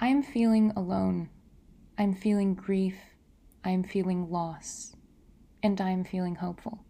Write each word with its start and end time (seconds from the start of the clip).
I 0.00 0.06
am 0.06 0.22
feeling 0.22 0.72
alone. 0.76 1.28
I'm 1.98 2.14
feeling 2.14 2.54
grief. 2.54 2.94
I'm 3.64 3.82
feeling 3.82 4.30
loss. 4.30 4.94
And 5.60 5.80
I 5.80 5.90
am 5.90 6.04
feeling 6.04 6.36
hopeful. 6.36 6.84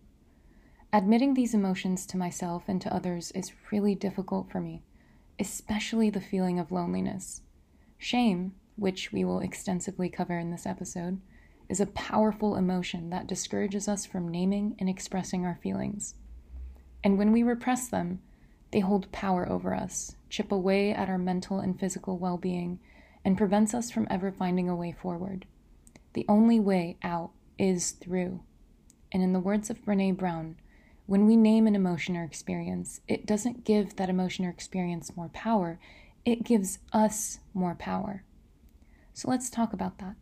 Admitting 0.93 1.33
these 1.33 1.55
emotions 1.55 2.05
to 2.05 2.19
myself 2.19 2.65
and 2.69 2.83
to 2.83 2.95
others 2.95 3.31
is 3.31 3.53
really 3.73 3.95
difficult 3.95 4.51
for 4.51 4.61
me, 4.61 4.83
especially 5.39 6.11
the 6.11 6.21
feeling 6.21 6.59
of 6.59 6.71
loneliness. 6.71 7.41
Shame, 7.97 8.53
which 8.77 9.11
we 9.11 9.25
will 9.25 9.41
extensively 9.41 10.11
cover 10.11 10.39
in 10.39 10.51
this 10.51 10.67
episode, 10.67 11.19
is 11.71 11.81
a 11.81 11.87
powerful 11.87 12.57
emotion 12.57 13.09
that 13.09 13.27
discourages 13.27 13.89
us 13.89 14.05
from 14.05 14.29
naming 14.29 14.77
and 14.79 14.87
expressing 14.87 15.47
our 15.47 15.59
feelings. 15.63 16.15
And 17.03 17.17
when 17.17 17.33
we 17.33 17.43
repress 17.43 17.89
them, 17.89 18.21
they 18.71 18.81
hold 18.81 19.11
power 19.13 19.49
over 19.49 19.75
us, 19.75 20.15
chip 20.29 20.53
away 20.53 20.93
at 20.93 21.09
our 21.09 21.17
mental 21.17 21.59
and 21.59 21.81
physical 21.81 22.19
well 22.19 22.37
being, 22.37 22.81
and 23.29 23.37
prevents 23.37 23.75
us 23.75 23.91
from 23.91 24.07
ever 24.09 24.33
finding 24.33 24.71
a 24.71 24.75
way 24.75 24.91
forward. 24.91 25.45
The 26.15 26.25
only 26.31 26.59
way 26.59 26.97
out 27.03 27.33
is 27.59 27.91
through. 27.91 28.41
And 29.13 29.23
in 29.23 29.35
the 29.35 29.39
words 29.39 29.69
of 29.69 29.85
Brene 29.85 30.17
Brown, 30.17 30.57
when 31.05 31.27
we 31.27 31.37
name 31.37 31.67
an 31.67 31.75
emotion 31.75 32.17
or 32.17 32.25
experience, 32.25 33.03
it 33.07 33.27
doesn't 33.27 33.67
give 33.67 33.97
that 33.97 34.09
emotion 34.09 34.47
or 34.47 34.49
experience 34.49 35.15
more 35.15 35.29
power, 35.35 35.79
it 36.25 36.43
gives 36.43 36.79
us 36.91 37.41
more 37.53 37.75
power. 37.75 38.25
So 39.13 39.29
let's 39.29 39.51
talk 39.51 39.75
about 39.75 39.99
that. 39.99 40.15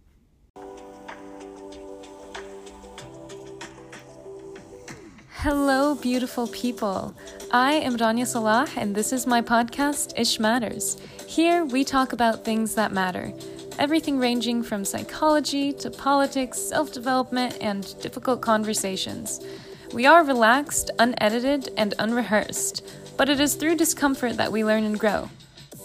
Hello, 5.31 5.95
beautiful 5.95 6.49
people. 6.49 7.15
I 7.53 7.75
am 7.75 7.97
Rania 7.99 8.27
Salah, 8.27 8.67
and 8.77 8.97
this 8.97 9.13
is 9.13 9.29
my 9.29 9.43
podcast, 9.43 10.19
Ish 10.19 10.41
Matters. 10.41 10.97
Here, 11.27 11.65
we 11.65 11.85
talk 11.85 12.13
about 12.13 12.45
things 12.45 12.75
that 12.77 12.93
matter 12.93 13.33
everything 13.79 14.19
ranging 14.19 14.63
from 14.63 14.85
psychology 14.85 15.71
to 15.71 15.91
politics, 15.91 16.59
self 16.59 16.93
development, 16.93 17.59
and 17.61 17.95
difficult 18.01 18.41
conversations. 18.41 19.45
We 19.93 20.07
are 20.07 20.25
relaxed, 20.25 20.91
unedited, 20.99 21.71
and 21.77 21.93
unrehearsed, 21.99 22.85
but 23.17 23.29
it 23.29 23.41
is 23.41 23.55
through 23.55 23.77
discomfort 23.77 24.37
that 24.37 24.53
we 24.53 24.65
learn 24.65 24.85
and 24.85 24.99
grow. 24.99 25.29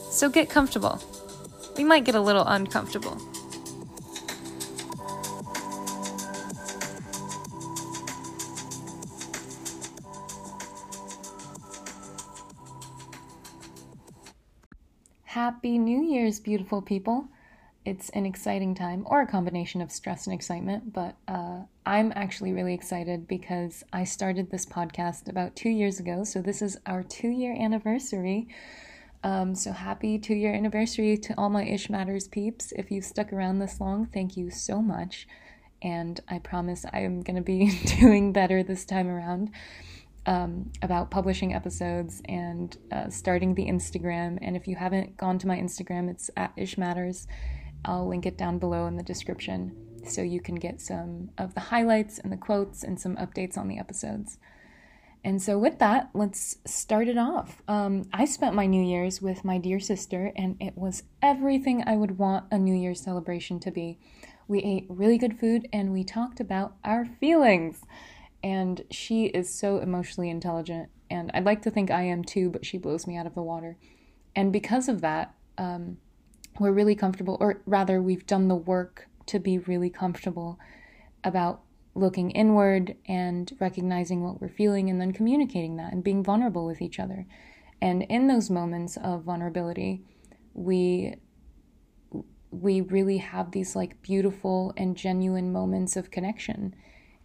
So 0.09 0.29
get 0.29 0.49
comfortable. 0.49 1.01
We 1.75 1.83
might 1.83 2.05
get 2.05 2.15
a 2.15 2.21
little 2.21 2.45
uncomfortable. 2.45 3.19
Happy 15.43 15.79
New 15.79 16.03
Year's, 16.03 16.39
beautiful 16.39 16.83
people. 16.83 17.27
It's 17.83 18.09
an 18.09 18.27
exciting 18.27 18.75
time, 18.75 19.01
or 19.07 19.23
a 19.23 19.27
combination 19.27 19.81
of 19.81 19.91
stress 19.91 20.27
and 20.27 20.35
excitement, 20.35 20.93
but 20.93 21.15
uh, 21.27 21.61
I'm 21.83 22.13
actually 22.15 22.53
really 22.53 22.75
excited 22.75 23.27
because 23.27 23.83
I 23.91 24.03
started 24.03 24.51
this 24.51 24.67
podcast 24.67 25.27
about 25.27 25.55
two 25.55 25.71
years 25.71 25.99
ago, 25.99 26.23
so 26.25 26.43
this 26.43 26.61
is 26.61 26.77
our 26.85 27.01
two 27.01 27.29
year 27.29 27.55
anniversary. 27.59 28.49
Um, 29.23 29.55
so 29.55 29.71
happy 29.71 30.19
two 30.19 30.35
year 30.35 30.53
anniversary 30.53 31.17
to 31.17 31.33
all 31.39 31.49
my 31.49 31.65
Ish 31.65 31.89
Matters 31.89 32.27
peeps. 32.27 32.71
If 32.73 32.91
you've 32.91 33.03
stuck 33.03 33.33
around 33.33 33.57
this 33.57 33.81
long, 33.81 34.05
thank 34.05 34.37
you 34.37 34.51
so 34.51 34.79
much. 34.79 35.27
And 35.81 36.19
I 36.27 36.37
promise 36.37 36.85
I 36.93 36.99
am 36.99 37.23
going 37.23 37.37
to 37.37 37.41
be 37.41 37.79
doing 37.99 38.31
better 38.31 38.61
this 38.61 38.85
time 38.85 39.07
around 39.07 39.49
um, 40.25 40.71
about 40.81 41.11
publishing 41.11 41.53
episodes 41.53 42.21
and 42.25 42.77
uh, 42.91 43.09
starting 43.09 43.55
the 43.55 43.65
Instagram. 43.65 44.37
And 44.41 44.55
if 44.55 44.67
you 44.67 44.75
haven't 44.75 45.17
gone 45.17 45.39
to 45.39 45.47
my 45.47 45.57
Instagram, 45.57 46.09
it's 46.09 46.29
at 46.37 46.53
Ish 46.55 46.77
Matters. 46.77 47.27
I'll 47.85 48.07
link 48.07 48.25
it 48.25 48.37
down 48.37 48.59
below 48.59 48.85
in 48.85 48.97
the 48.97 49.03
description 49.03 49.75
so 50.05 50.21
you 50.21 50.41
can 50.41 50.55
get 50.55 50.81
some 50.81 51.29
of 51.37 51.53
the 51.53 51.59
highlights 51.59 52.19
and 52.19 52.31
the 52.31 52.37
quotes 52.37 52.83
and 52.83 52.99
some 52.99 53.15
updates 53.17 53.57
on 53.57 53.67
the 53.67 53.79
episodes. 53.79 54.37
And 55.23 55.39
so, 55.39 55.59
with 55.59 55.77
that, 55.77 56.09
let's 56.15 56.57
start 56.65 57.07
it 57.07 57.17
off. 57.17 57.61
Um, 57.67 58.05
I 58.11 58.25
spent 58.25 58.55
my 58.55 58.65
New 58.65 58.83
Year's 58.83 59.21
with 59.21 59.45
my 59.45 59.59
dear 59.59 59.79
sister, 59.79 60.31
and 60.35 60.57
it 60.59 60.75
was 60.75 61.03
everything 61.21 61.83
I 61.85 61.95
would 61.95 62.17
want 62.17 62.45
a 62.49 62.57
New 62.57 62.73
Year's 62.73 63.01
celebration 63.01 63.59
to 63.59 63.69
be. 63.69 63.99
We 64.51 64.59
ate 64.63 64.85
really 64.89 65.17
good 65.17 65.39
food 65.39 65.69
and 65.71 65.93
we 65.93 66.03
talked 66.03 66.41
about 66.41 66.75
our 66.83 67.05
feelings 67.05 67.85
and 68.43 68.83
she 68.89 69.25
is 69.25 69.53
so 69.53 69.77
emotionally 69.77 70.29
intelligent 70.29 70.89
and 71.09 71.31
i'd 71.33 71.45
like 71.45 71.61
to 71.61 71.71
think 71.71 71.91
i 71.91 72.01
am 72.01 72.23
too 72.23 72.49
but 72.49 72.65
she 72.65 72.77
blows 72.77 73.07
me 73.07 73.17
out 73.17 73.27
of 73.27 73.35
the 73.35 73.41
water. 73.41 73.77
And 74.35 74.53
because 74.53 74.87
of 74.87 75.01
that 75.01 75.35
um, 75.57 75.97
we're 76.59 76.71
really 76.71 76.95
comfortable 76.95 77.37
or 77.39 77.61
rather 77.65 78.01
we've 78.01 78.25
done 78.25 78.47
the 78.47 78.55
work 78.55 79.07
to 79.27 79.39
be 79.39 79.57
really 79.57 79.89
comfortable 79.89 80.57
about 81.23 81.61
looking 81.93 82.31
inward 82.31 82.95
and 83.07 83.51
recognizing 83.59 84.23
what 84.23 84.41
we're 84.41 84.47
feeling 84.47 84.89
and 84.89 85.01
then 85.01 85.11
communicating 85.11 85.75
that 85.75 85.91
and 85.91 86.03
being 86.03 86.23
vulnerable 86.23 86.65
with 86.65 86.81
each 86.81 86.99
other. 86.99 87.25
And 87.81 88.03
in 88.03 88.27
those 88.27 88.49
moments 88.49 88.97
of 88.97 89.23
vulnerability 89.23 90.03
we 90.53 91.15
we 92.51 92.81
really 92.81 93.17
have 93.17 93.51
these 93.51 93.75
like 93.75 94.01
beautiful 94.01 94.73
and 94.75 94.97
genuine 94.97 95.51
moments 95.51 95.95
of 95.95 96.11
connection 96.11 96.75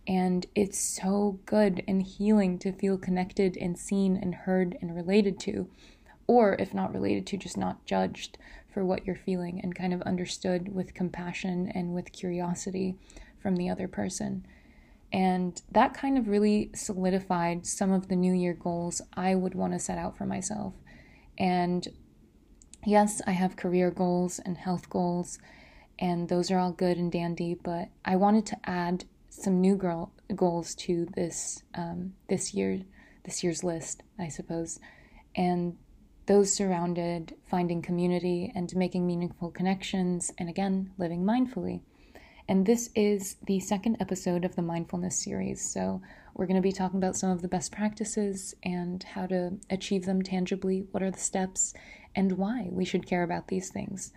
and 0.07 0.47
it's 0.55 0.79
so 0.79 1.41
good 1.47 1.83
and 1.89 2.03
healing 2.03 2.59
to 2.61 2.73
feel 2.73 2.97
connected 2.97 3.57
and 3.57 3.79
seen 3.79 4.17
and 4.17 4.35
heard 4.35 4.79
and 4.81 4.95
related 4.95 5.41
to. 5.41 5.69
Or 6.29 6.55
if 6.59 6.75
not 6.75 6.93
related 6.93 7.27
to, 7.29 7.37
just 7.37 7.57
not 7.57 7.85
judged 7.87 8.39
for 8.73 8.85
what 8.85 9.07
you're 9.07 9.17
feeling 9.17 9.61
and 9.63 9.75
kind 9.75 9.93
of 9.93 10.03
understood 10.03 10.75
with 10.75 10.95
compassion 10.95 11.71
and 11.75 11.95
with 11.95 12.13
curiosity 12.13 12.97
from 13.41 13.57
the 13.57 13.69
other 13.69 13.89
person. 13.89 14.47
And 15.13 15.61
that 15.71 15.95
kind 15.95 16.19
of 16.19 16.29
really 16.29 16.71
solidified 16.75 17.67
some 17.67 17.93
of 17.93 18.09
the 18.09 18.17
New 18.17 18.33
Year 18.33 18.55
goals 18.55 19.01
I 19.15 19.35
would 19.35 19.55
want 19.55 19.73
to 19.73 19.79
set 19.79 19.99
out 19.99 20.17
for 20.17 20.27
myself. 20.27 20.75
And 21.39 21.87
yes, 22.85 23.23
I 23.27 23.33
have 23.33 23.57
career 23.57 23.91
goals 23.91 24.41
and 24.41 24.59
health 24.59 24.91
goals, 24.91 25.39
and 25.99 26.29
those 26.29 26.51
are 26.51 26.59
all 26.59 26.73
good 26.73 26.99
and 26.99 27.11
dandy, 27.11 27.55
but 27.55 27.89
I 28.05 28.17
wanted 28.17 28.47
to 28.47 28.59
add 28.65 29.05
some 29.37 29.61
new 29.61 29.77
girl 29.77 30.13
goals 30.35 30.75
to 30.75 31.07
this 31.15 31.63
um, 31.75 32.15
this 32.29 32.55
year 32.55 32.81
this 33.25 33.43
year's 33.43 33.65
list, 33.65 34.03
I 34.19 34.29
suppose, 34.29 34.79
and 35.35 35.77
those 36.27 36.53
surrounded 36.53 37.35
finding 37.49 37.83
community 37.83 38.53
and 38.55 38.75
making 38.75 39.07
meaningful 39.07 39.51
connections, 39.51 40.33
and 40.39 40.49
again 40.49 40.91
living 40.99 41.23
mindfully. 41.23 41.81
And 42.49 42.65
this 42.65 42.91
is 42.95 43.37
the 43.47 43.59
second 43.61 43.97
episode 43.99 44.45
of 44.45 44.55
the 44.55 44.63
mindfulness 44.63 45.17
series. 45.17 45.61
So, 45.61 46.01
we're 46.35 46.47
going 46.47 46.57
to 46.57 46.63
be 46.63 46.73
talking 46.73 46.99
about 46.99 47.17
some 47.17 47.31
of 47.31 47.43
the 47.43 47.49
best 47.49 47.73
practices 47.73 48.55
and 48.63 49.03
how 49.03 49.27
to 49.27 49.59
achieve 49.71 50.05
them 50.05 50.23
tangibly. 50.23 50.87
What 50.91 51.03
are 51.03 51.11
the 51.11 51.19
steps 51.19 51.75
and 52.15 52.33
why 52.33 52.69
we 52.71 52.85
should 52.85 53.07
care 53.07 53.23
about 53.23 53.49
these 53.49 53.71
things. 53.71 54.13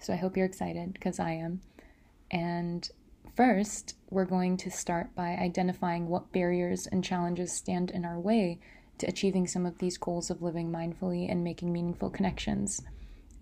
So, 0.00 0.12
I 0.12 0.16
hope 0.16 0.36
you're 0.36 0.46
excited 0.46 0.92
because 0.92 1.18
I 1.18 1.32
am. 1.32 1.60
And 2.30 2.88
First, 3.36 3.96
we're 4.08 4.24
going 4.24 4.56
to 4.56 4.70
start 4.70 5.14
by 5.14 5.36
identifying 5.36 6.08
what 6.08 6.32
barriers 6.32 6.86
and 6.86 7.04
challenges 7.04 7.52
stand 7.52 7.90
in 7.90 8.06
our 8.06 8.18
way 8.18 8.58
to 8.96 9.06
achieving 9.06 9.46
some 9.46 9.66
of 9.66 9.76
these 9.76 9.98
goals 9.98 10.30
of 10.30 10.40
living 10.40 10.72
mindfully 10.72 11.30
and 11.30 11.44
making 11.44 11.70
meaningful 11.70 12.08
connections. 12.08 12.80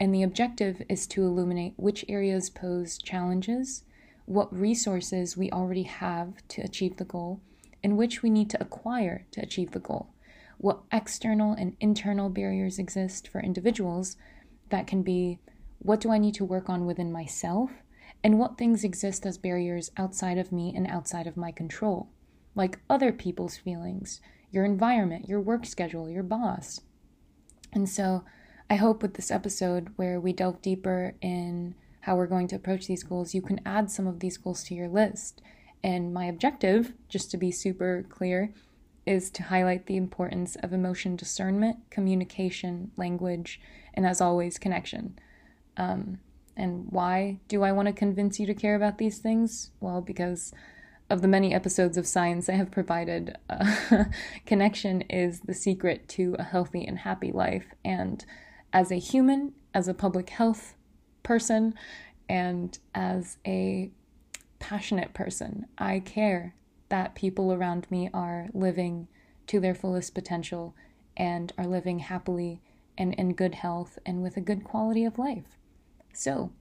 And 0.00 0.12
the 0.12 0.24
objective 0.24 0.82
is 0.88 1.06
to 1.08 1.22
illuminate 1.22 1.74
which 1.76 2.04
areas 2.08 2.50
pose 2.50 2.98
challenges, 2.98 3.84
what 4.24 4.52
resources 4.52 5.36
we 5.36 5.48
already 5.52 5.84
have 5.84 6.46
to 6.48 6.62
achieve 6.62 6.96
the 6.96 7.04
goal, 7.04 7.40
and 7.84 7.96
which 7.96 8.20
we 8.20 8.30
need 8.30 8.50
to 8.50 8.60
acquire 8.60 9.26
to 9.30 9.42
achieve 9.42 9.70
the 9.70 9.78
goal, 9.78 10.08
what 10.58 10.80
external 10.90 11.52
and 11.52 11.76
internal 11.78 12.30
barriers 12.30 12.80
exist 12.80 13.28
for 13.28 13.40
individuals 13.40 14.16
that 14.70 14.88
can 14.88 15.04
be 15.04 15.38
what 15.78 16.00
do 16.00 16.10
I 16.10 16.18
need 16.18 16.34
to 16.34 16.44
work 16.44 16.68
on 16.68 16.84
within 16.84 17.12
myself 17.12 17.70
and 18.24 18.38
what 18.38 18.56
things 18.56 18.82
exist 18.82 19.26
as 19.26 19.36
barriers 19.36 19.90
outside 19.98 20.38
of 20.38 20.50
me 20.50 20.72
and 20.74 20.86
outside 20.86 21.26
of 21.26 21.36
my 21.36 21.52
control, 21.52 22.08
like 22.54 22.80
other 22.88 23.12
people's 23.12 23.58
feelings, 23.58 24.22
your 24.50 24.64
environment, 24.64 25.28
your 25.28 25.40
work 25.40 25.66
schedule, 25.66 26.08
your 26.08 26.22
boss. 26.22 26.80
And 27.74 27.86
so, 27.86 28.24
I 28.70 28.76
hope 28.76 29.02
with 29.02 29.14
this 29.14 29.30
episode, 29.30 29.92
where 29.96 30.18
we 30.18 30.32
delve 30.32 30.62
deeper 30.62 31.14
in 31.20 31.74
how 32.00 32.16
we're 32.16 32.26
going 32.26 32.48
to 32.48 32.56
approach 32.56 32.86
these 32.86 33.02
goals, 33.02 33.34
you 33.34 33.42
can 33.42 33.60
add 33.66 33.90
some 33.90 34.06
of 34.06 34.20
these 34.20 34.38
goals 34.38 34.64
to 34.64 34.74
your 34.74 34.88
list. 34.88 35.42
And 35.82 36.14
my 36.14 36.24
objective, 36.24 36.94
just 37.10 37.30
to 37.32 37.36
be 37.36 37.50
super 37.50 38.06
clear, 38.08 38.54
is 39.04 39.30
to 39.32 39.42
highlight 39.42 39.84
the 39.84 39.98
importance 39.98 40.56
of 40.56 40.72
emotion 40.72 41.14
discernment, 41.14 41.76
communication, 41.90 42.90
language, 42.96 43.60
and 43.92 44.06
as 44.06 44.22
always, 44.22 44.56
connection. 44.56 45.18
Um, 45.76 46.20
and 46.56 46.86
why 46.90 47.38
do 47.48 47.62
I 47.62 47.72
want 47.72 47.86
to 47.86 47.92
convince 47.92 48.38
you 48.38 48.46
to 48.46 48.54
care 48.54 48.74
about 48.74 48.98
these 48.98 49.18
things? 49.18 49.70
Well, 49.80 50.00
because 50.00 50.52
of 51.10 51.20
the 51.20 51.28
many 51.28 51.52
episodes 51.52 51.96
of 51.96 52.06
science 52.06 52.48
I 52.48 52.52
have 52.52 52.70
provided, 52.70 53.36
uh, 53.50 54.04
connection 54.46 55.02
is 55.02 55.40
the 55.40 55.54
secret 55.54 56.08
to 56.10 56.36
a 56.38 56.44
healthy 56.44 56.84
and 56.84 56.98
happy 56.98 57.32
life. 57.32 57.66
And 57.84 58.24
as 58.72 58.90
a 58.90 58.96
human, 58.96 59.52
as 59.74 59.88
a 59.88 59.94
public 59.94 60.30
health 60.30 60.74
person 61.22 61.74
and 62.28 62.78
as 62.94 63.38
a 63.46 63.90
passionate 64.60 65.12
person. 65.12 65.66
I 65.76 66.00
care 66.00 66.54
that 66.88 67.14
people 67.14 67.52
around 67.52 67.86
me 67.90 68.08
are 68.14 68.48
living 68.54 69.08
to 69.48 69.60
their 69.60 69.74
fullest 69.74 70.14
potential 70.14 70.74
and 71.16 71.52
are 71.58 71.66
living 71.66 71.98
happily 71.98 72.62
and 72.96 73.12
in 73.14 73.34
good 73.34 73.56
health 73.56 73.98
and 74.06 74.22
with 74.22 74.36
a 74.36 74.40
good 74.40 74.64
quality 74.64 75.04
of 75.04 75.18
life. 75.18 75.58
So, 76.16 76.52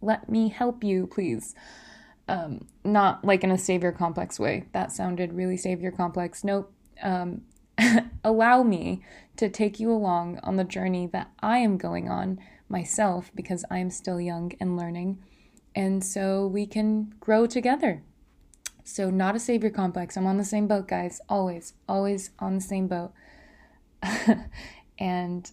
let 0.00 0.28
me 0.28 0.48
help 0.48 0.82
you, 0.82 1.06
please. 1.06 1.54
Um, 2.28 2.66
not 2.84 3.24
like 3.24 3.42
in 3.44 3.50
a 3.50 3.58
savior 3.58 3.92
complex 3.92 4.38
way. 4.38 4.66
That 4.72 4.92
sounded 4.92 5.32
really 5.32 5.56
savior 5.56 5.90
complex. 5.90 6.44
Nope. 6.44 6.72
Um, 7.02 7.42
allow 8.24 8.62
me 8.62 9.02
to 9.36 9.48
take 9.48 9.80
you 9.80 9.90
along 9.90 10.38
on 10.42 10.56
the 10.56 10.64
journey 10.64 11.06
that 11.08 11.30
I 11.40 11.58
am 11.58 11.76
going 11.76 12.08
on 12.08 12.38
myself 12.68 13.30
because 13.34 13.64
I 13.70 13.78
am 13.78 13.90
still 13.90 14.20
young 14.20 14.52
and 14.60 14.76
learning. 14.76 15.18
And 15.74 16.04
so 16.04 16.46
we 16.46 16.66
can 16.66 17.14
grow 17.20 17.46
together. 17.46 18.02
So, 18.84 19.10
not 19.10 19.36
a 19.36 19.38
savior 19.38 19.70
complex. 19.70 20.16
I'm 20.16 20.26
on 20.26 20.36
the 20.36 20.44
same 20.44 20.66
boat, 20.66 20.88
guys. 20.88 21.20
Always, 21.28 21.74
always 21.88 22.30
on 22.38 22.56
the 22.56 22.60
same 22.60 22.88
boat. 22.88 23.12
and 24.98 25.50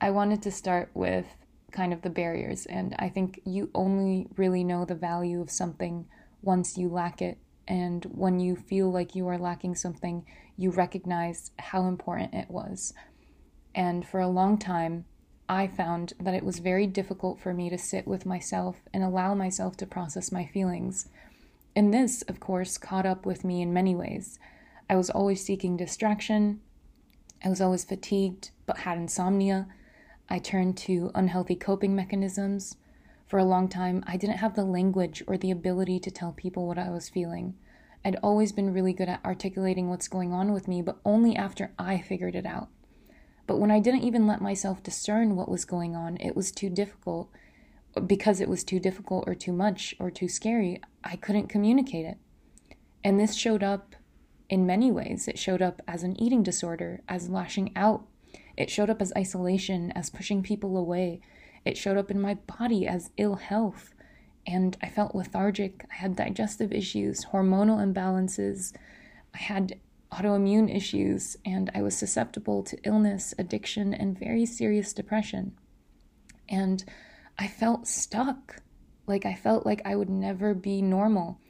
I 0.00 0.10
wanted 0.10 0.42
to 0.42 0.50
start 0.50 0.90
with 0.94 1.26
kind 1.70 1.92
of 1.92 2.02
the 2.02 2.10
barriers. 2.10 2.66
And 2.66 2.94
I 2.98 3.08
think 3.08 3.40
you 3.44 3.70
only 3.74 4.26
really 4.36 4.64
know 4.64 4.84
the 4.84 4.94
value 4.94 5.40
of 5.40 5.50
something 5.50 6.06
once 6.42 6.76
you 6.76 6.88
lack 6.88 7.22
it. 7.22 7.38
And 7.68 8.04
when 8.06 8.40
you 8.40 8.56
feel 8.56 8.90
like 8.90 9.14
you 9.14 9.28
are 9.28 9.38
lacking 9.38 9.76
something, 9.76 10.26
you 10.56 10.70
recognize 10.70 11.52
how 11.58 11.86
important 11.86 12.34
it 12.34 12.50
was. 12.50 12.92
And 13.74 14.06
for 14.06 14.20
a 14.20 14.28
long 14.28 14.58
time, 14.58 15.04
I 15.48 15.66
found 15.66 16.12
that 16.20 16.34
it 16.34 16.44
was 16.44 16.60
very 16.60 16.86
difficult 16.86 17.40
for 17.40 17.52
me 17.52 17.70
to 17.70 17.78
sit 17.78 18.06
with 18.06 18.26
myself 18.26 18.76
and 18.92 19.02
allow 19.02 19.34
myself 19.34 19.76
to 19.78 19.86
process 19.86 20.30
my 20.30 20.46
feelings. 20.46 21.08
And 21.74 21.92
this, 21.92 22.22
of 22.22 22.40
course, 22.40 22.78
caught 22.78 23.06
up 23.06 23.26
with 23.26 23.44
me 23.44 23.62
in 23.62 23.72
many 23.72 23.94
ways. 23.94 24.38
I 24.88 24.96
was 24.96 25.10
always 25.10 25.44
seeking 25.44 25.76
distraction. 25.76 26.60
I 27.44 27.48
was 27.48 27.60
always 27.60 27.84
fatigued, 27.84 28.50
but 28.66 28.78
had 28.78 28.98
insomnia. 28.98 29.66
I 30.30 30.38
turned 30.38 30.76
to 30.78 31.10
unhealthy 31.14 31.56
coping 31.56 31.96
mechanisms. 31.96 32.76
For 33.26 33.38
a 33.38 33.44
long 33.44 33.68
time, 33.68 34.04
I 34.06 34.16
didn't 34.16 34.36
have 34.36 34.54
the 34.54 34.64
language 34.64 35.24
or 35.26 35.36
the 35.36 35.50
ability 35.50 35.98
to 36.00 36.10
tell 36.10 36.32
people 36.32 36.68
what 36.68 36.78
I 36.78 36.88
was 36.90 37.08
feeling. 37.08 37.56
I'd 38.04 38.16
always 38.22 38.52
been 38.52 38.72
really 38.72 38.92
good 38.92 39.08
at 39.08 39.24
articulating 39.24 39.88
what's 39.88 40.08
going 40.08 40.32
on 40.32 40.52
with 40.52 40.68
me, 40.68 40.82
but 40.82 41.00
only 41.04 41.34
after 41.34 41.72
I 41.78 42.00
figured 42.00 42.36
it 42.36 42.46
out. 42.46 42.68
But 43.46 43.58
when 43.58 43.72
I 43.72 43.80
didn't 43.80 44.04
even 44.04 44.28
let 44.28 44.40
myself 44.40 44.82
discern 44.82 45.34
what 45.34 45.48
was 45.48 45.64
going 45.64 45.96
on, 45.96 46.16
it 46.18 46.36
was 46.36 46.52
too 46.52 46.70
difficult. 46.70 47.28
Because 48.06 48.40
it 48.40 48.48
was 48.48 48.62
too 48.62 48.78
difficult 48.78 49.24
or 49.26 49.34
too 49.34 49.52
much 49.52 49.96
or 49.98 50.12
too 50.12 50.28
scary, 50.28 50.80
I 51.02 51.16
couldn't 51.16 51.48
communicate 51.48 52.06
it. 52.06 52.18
And 53.02 53.18
this 53.18 53.34
showed 53.34 53.64
up 53.64 53.96
in 54.48 54.64
many 54.64 54.92
ways. 54.92 55.26
It 55.26 55.40
showed 55.40 55.60
up 55.60 55.82
as 55.88 56.04
an 56.04 56.20
eating 56.22 56.44
disorder, 56.44 57.02
as 57.08 57.28
lashing 57.28 57.72
out 57.74 58.06
it 58.56 58.70
showed 58.70 58.90
up 58.90 59.00
as 59.00 59.12
isolation, 59.16 59.92
as 59.92 60.10
pushing 60.10 60.42
people 60.42 60.76
away. 60.76 61.20
It 61.64 61.76
showed 61.76 61.96
up 61.96 62.10
in 62.10 62.20
my 62.20 62.34
body 62.34 62.86
as 62.86 63.10
ill 63.16 63.36
health. 63.36 63.94
And 64.46 64.76
I 64.82 64.88
felt 64.88 65.14
lethargic. 65.14 65.84
I 65.90 65.94
had 65.94 66.16
digestive 66.16 66.72
issues, 66.72 67.26
hormonal 67.26 67.78
imbalances. 67.78 68.72
I 69.34 69.38
had 69.38 69.78
autoimmune 70.10 70.74
issues, 70.74 71.36
and 71.44 71.70
I 71.74 71.82
was 71.82 71.96
susceptible 71.96 72.62
to 72.64 72.78
illness, 72.84 73.34
addiction, 73.38 73.94
and 73.94 74.18
very 74.18 74.44
serious 74.46 74.92
depression. 74.92 75.52
And 76.48 76.84
I 77.38 77.46
felt 77.46 77.86
stuck. 77.86 78.62
Like 79.06 79.24
I 79.24 79.34
felt 79.34 79.64
like 79.66 79.82
I 79.84 79.96
would 79.96 80.10
never 80.10 80.54
be 80.54 80.82
normal. 80.82 81.40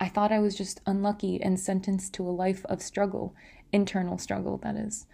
I 0.00 0.08
thought 0.08 0.32
I 0.32 0.38
was 0.38 0.54
just 0.54 0.80
unlucky 0.86 1.42
and 1.42 1.58
sentenced 1.58 2.14
to 2.14 2.28
a 2.28 2.30
life 2.30 2.64
of 2.66 2.82
struggle, 2.82 3.34
internal 3.72 4.18
struggle, 4.18 4.58
that 4.58 4.76
is. 4.76 5.06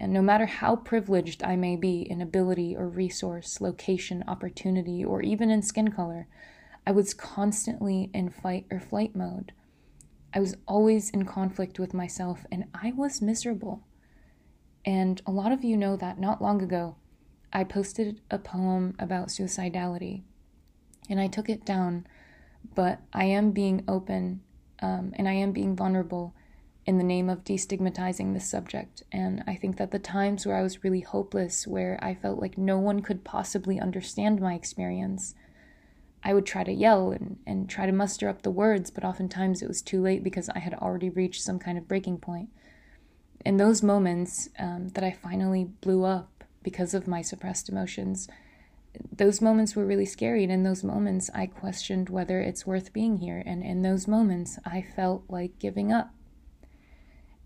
And 0.00 0.12
no 0.12 0.22
matter 0.22 0.46
how 0.46 0.76
privileged 0.76 1.42
I 1.42 1.56
may 1.56 1.76
be 1.76 2.02
in 2.02 2.20
ability 2.20 2.76
or 2.76 2.88
resource, 2.88 3.60
location, 3.60 4.24
opportunity, 4.26 5.04
or 5.04 5.22
even 5.22 5.50
in 5.50 5.62
skin 5.62 5.90
color, 5.90 6.26
I 6.86 6.92
was 6.92 7.14
constantly 7.14 8.10
in 8.12 8.28
fight 8.28 8.66
or 8.70 8.80
flight 8.80 9.14
mode. 9.14 9.52
I 10.34 10.40
was 10.40 10.56
always 10.66 11.10
in 11.10 11.24
conflict 11.24 11.78
with 11.78 11.94
myself 11.94 12.44
and 12.50 12.64
I 12.74 12.92
was 12.92 13.22
miserable. 13.22 13.84
And 14.84 15.22
a 15.26 15.30
lot 15.30 15.52
of 15.52 15.64
you 15.64 15.76
know 15.76 15.96
that 15.96 16.18
not 16.18 16.42
long 16.42 16.60
ago, 16.60 16.96
I 17.52 17.64
posted 17.64 18.20
a 18.30 18.38
poem 18.38 18.96
about 18.98 19.28
suicidality 19.28 20.22
and 21.08 21.20
I 21.20 21.28
took 21.28 21.48
it 21.48 21.64
down, 21.64 22.06
but 22.74 23.00
I 23.12 23.26
am 23.26 23.52
being 23.52 23.84
open 23.86 24.40
um, 24.82 25.12
and 25.14 25.28
I 25.28 25.32
am 25.34 25.52
being 25.52 25.76
vulnerable 25.76 26.34
in 26.86 26.98
the 26.98 27.04
name 27.04 27.30
of 27.30 27.44
destigmatizing 27.44 28.34
this 28.34 28.48
subject. 28.48 29.02
And 29.10 29.42
I 29.46 29.54
think 29.54 29.76
that 29.78 29.90
the 29.90 29.98
times 29.98 30.44
where 30.44 30.56
I 30.56 30.62
was 30.62 30.84
really 30.84 31.00
hopeless, 31.00 31.66
where 31.66 31.98
I 32.02 32.14
felt 32.14 32.40
like 32.40 32.58
no 32.58 32.78
one 32.78 33.00
could 33.00 33.24
possibly 33.24 33.80
understand 33.80 34.40
my 34.40 34.54
experience, 34.54 35.34
I 36.22 36.34
would 36.34 36.46
try 36.46 36.64
to 36.64 36.72
yell 36.72 37.10
and, 37.10 37.38
and 37.46 37.68
try 37.68 37.86
to 37.86 37.92
muster 37.92 38.28
up 38.28 38.42
the 38.42 38.50
words, 38.50 38.90
but 38.90 39.04
oftentimes 39.04 39.62
it 39.62 39.68
was 39.68 39.82
too 39.82 40.02
late 40.02 40.24
because 40.24 40.48
I 40.48 40.58
had 40.58 40.74
already 40.74 41.10
reached 41.10 41.42
some 41.42 41.58
kind 41.58 41.76
of 41.76 41.88
breaking 41.88 42.18
point. 42.18 42.48
In 43.44 43.58
those 43.58 43.82
moments 43.82 44.48
um, 44.58 44.88
that 44.90 45.04
I 45.04 45.12
finally 45.12 45.64
blew 45.64 46.04
up 46.04 46.44
because 46.62 46.94
of 46.94 47.06
my 47.06 47.20
suppressed 47.20 47.68
emotions, 47.68 48.26
those 49.12 49.42
moments 49.42 49.76
were 49.76 49.84
really 49.84 50.06
scary. 50.06 50.44
And 50.44 50.52
in 50.52 50.62
those 50.62 50.82
moments, 50.82 51.28
I 51.34 51.46
questioned 51.46 52.08
whether 52.08 52.40
it's 52.40 52.66
worth 52.66 52.92
being 52.92 53.18
here. 53.18 53.42
And 53.44 53.62
in 53.62 53.82
those 53.82 54.08
moments, 54.08 54.58
I 54.64 54.82
felt 54.82 55.24
like 55.28 55.58
giving 55.58 55.92
up. 55.92 56.14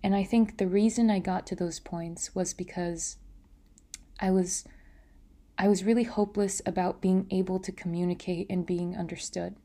And 0.02 0.14
I 0.14 0.24
think 0.24 0.58
the 0.58 0.68
reason 0.68 1.10
I 1.10 1.18
got 1.18 1.46
to 1.48 1.56
those 1.56 1.80
points 1.80 2.34
was 2.34 2.54
because 2.54 3.16
I 4.20 4.30
was 4.30 4.64
I 5.60 5.66
was 5.66 5.82
really 5.82 6.04
hopeless 6.04 6.62
about 6.64 7.00
being 7.00 7.26
able 7.30 7.58
to 7.58 7.72
communicate 7.72 8.46
and 8.48 8.64
being 8.64 8.96
understood. 8.96 9.56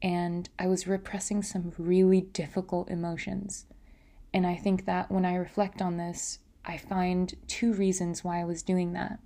And 0.00 0.48
I 0.60 0.68
was 0.68 0.86
repressing 0.86 1.42
some 1.42 1.72
really 1.76 2.20
difficult 2.20 2.88
emotions. 2.88 3.66
And 4.32 4.46
I 4.46 4.54
think 4.54 4.84
that 4.86 5.10
when 5.10 5.24
I 5.24 5.34
reflect 5.34 5.82
on 5.82 5.96
this, 5.96 6.38
I 6.64 6.76
find 6.76 7.34
two 7.48 7.72
reasons 7.72 8.22
why 8.22 8.40
I 8.40 8.44
was 8.44 8.62
doing 8.62 8.92
that. 8.92 9.18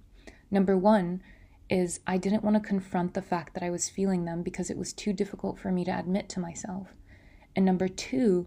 Number 0.51 0.79
one 0.79 1.23
is 1.69 2.01
I 2.07 2.17
didn't 2.17 2.45
want 2.45 2.55
to 2.57 2.69
confront 2.69 3.13
the 3.13 3.21
fact 3.21 3.53
that 3.53 3.63
I 3.63 3.71
was 3.71 3.91
feeling 3.91 4.25
them 4.25 4.43
because 4.43 4.71
it 4.71 4.79
was 4.79 4.95
too 4.95 5.13
difficult 5.13 5.59
for 5.59 5.71
me 5.71 5.85
to 5.85 5.99
admit 5.99 6.29
to 6.31 6.41
myself. 6.41 6.95
And 7.55 7.67
number 7.67 7.89
two 7.89 8.47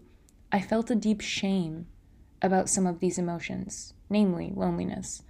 I 0.56 0.62
felt 0.62 0.90
a 0.90 0.94
deep 0.94 1.20
shame 1.20 1.86
about 2.40 2.70
some 2.70 2.86
of 2.86 2.98
these 2.98 3.18
emotions, 3.18 3.92
namely 4.08 4.54
loneliness. 4.56 5.22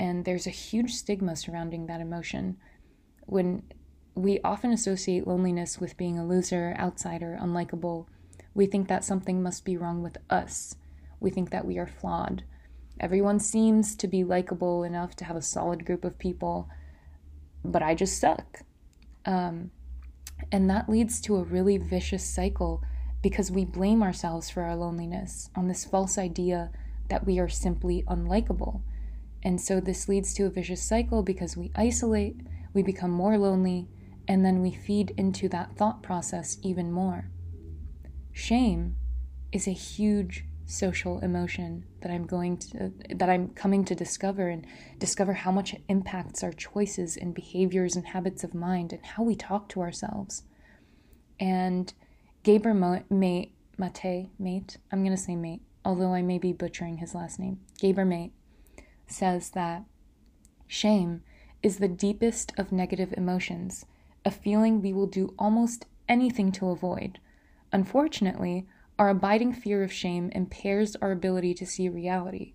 And 0.00 0.24
there's 0.24 0.48
a 0.48 0.50
huge 0.50 0.94
stigma 0.94 1.36
surrounding 1.36 1.86
that 1.86 2.00
emotion. 2.00 2.56
When 3.26 3.62
we 4.16 4.40
often 4.42 4.72
associate 4.72 5.28
loneliness 5.28 5.78
with 5.78 5.96
being 5.96 6.18
a 6.18 6.26
loser, 6.26 6.74
outsider, 6.76 7.38
unlikable, 7.40 8.06
we 8.52 8.66
think 8.66 8.88
that 8.88 9.04
something 9.04 9.44
must 9.44 9.64
be 9.64 9.76
wrong 9.76 10.02
with 10.02 10.18
us. 10.28 10.74
We 11.20 11.30
think 11.30 11.50
that 11.50 11.64
we 11.64 11.78
are 11.78 11.86
flawed. 11.86 12.42
Everyone 12.98 13.38
seems 13.38 13.94
to 13.94 14.08
be 14.08 14.24
likable 14.24 14.82
enough 14.82 15.14
to 15.18 15.24
have 15.24 15.36
a 15.36 15.40
solid 15.40 15.86
group 15.86 16.04
of 16.04 16.18
people, 16.18 16.68
but 17.64 17.84
I 17.84 17.94
just 17.94 18.18
suck. 18.18 18.62
Um, 19.24 19.70
and 20.50 20.68
that 20.68 20.88
leads 20.88 21.20
to 21.20 21.36
a 21.36 21.44
really 21.44 21.78
vicious 21.78 22.24
cycle 22.24 22.82
because 23.22 23.50
we 23.50 23.64
blame 23.64 24.02
ourselves 24.02 24.48
for 24.48 24.62
our 24.62 24.76
loneliness 24.76 25.50
on 25.56 25.68
this 25.68 25.84
false 25.84 26.18
idea 26.18 26.70
that 27.08 27.26
we 27.26 27.38
are 27.38 27.48
simply 27.48 28.04
unlikable. 28.08 28.82
And 29.42 29.60
so 29.60 29.80
this 29.80 30.08
leads 30.08 30.34
to 30.34 30.46
a 30.46 30.50
vicious 30.50 30.82
cycle 30.82 31.22
because 31.22 31.56
we 31.56 31.72
isolate, 31.74 32.40
we 32.72 32.82
become 32.82 33.10
more 33.10 33.38
lonely, 33.38 33.88
and 34.26 34.44
then 34.44 34.60
we 34.60 34.70
feed 34.70 35.14
into 35.16 35.48
that 35.48 35.76
thought 35.76 36.02
process 36.02 36.58
even 36.62 36.92
more. 36.92 37.30
Shame 38.32 38.96
is 39.52 39.66
a 39.66 39.72
huge 39.72 40.44
social 40.66 41.18
emotion 41.20 41.86
that 42.02 42.10
I'm 42.10 42.26
going 42.26 42.58
to 42.58 42.92
that 43.14 43.30
I'm 43.30 43.48
coming 43.48 43.86
to 43.86 43.94
discover 43.94 44.48
and 44.48 44.66
discover 44.98 45.32
how 45.32 45.50
much 45.50 45.72
it 45.72 45.82
impacts 45.88 46.44
our 46.44 46.52
choices 46.52 47.16
and 47.16 47.34
behaviors 47.34 47.96
and 47.96 48.06
habits 48.06 48.44
of 48.44 48.54
mind 48.54 48.92
and 48.92 49.04
how 49.04 49.22
we 49.22 49.34
talk 49.34 49.70
to 49.70 49.80
ourselves. 49.80 50.42
And 51.40 51.92
Gabor 52.44 52.72
Mate, 52.72 53.10
Mate, 53.10 53.52
Mate, 53.78 54.76
I'm 54.90 55.04
going 55.04 55.16
to 55.16 55.16
say 55.16 55.36
Mate, 55.36 55.60
although 55.84 56.14
I 56.14 56.22
may 56.22 56.38
be 56.38 56.52
butchering 56.52 56.98
his 56.98 57.14
last 57.14 57.38
name. 57.38 57.60
Gabor 57.80 58.04
Mate 58.04 58.32
says 59.06 59.50
that 59.50 59.84
shame 60.66 61.22
is 61.62 61.78
the 61.78 61.88
deepest 61.88 62.52
of 62.56 62.72
negative 62.72 63.12
emotions, 63.16 63.86
a 64.24 64.30
feeling 64.30 64.80
we 64.80 64.92
will 64.92 65.06
do 65.06 65.34
almost 65.38 65.86
anything 66.08 66.52
to 66.52 66.70
avoid. 66.70 67.18
Unfortunately, 67.72 68.66
our 68.98 69.10
abiding 69.10 69.52
fear 69.52 69.82
of 69.82 69.92
shame 69.92 70.30
impairs 70.30 70.96
our 70.96 71.10
ability 71.10 71.54
to 71.54 71.66
see 71.66 71.88
reality. 71.88 72.54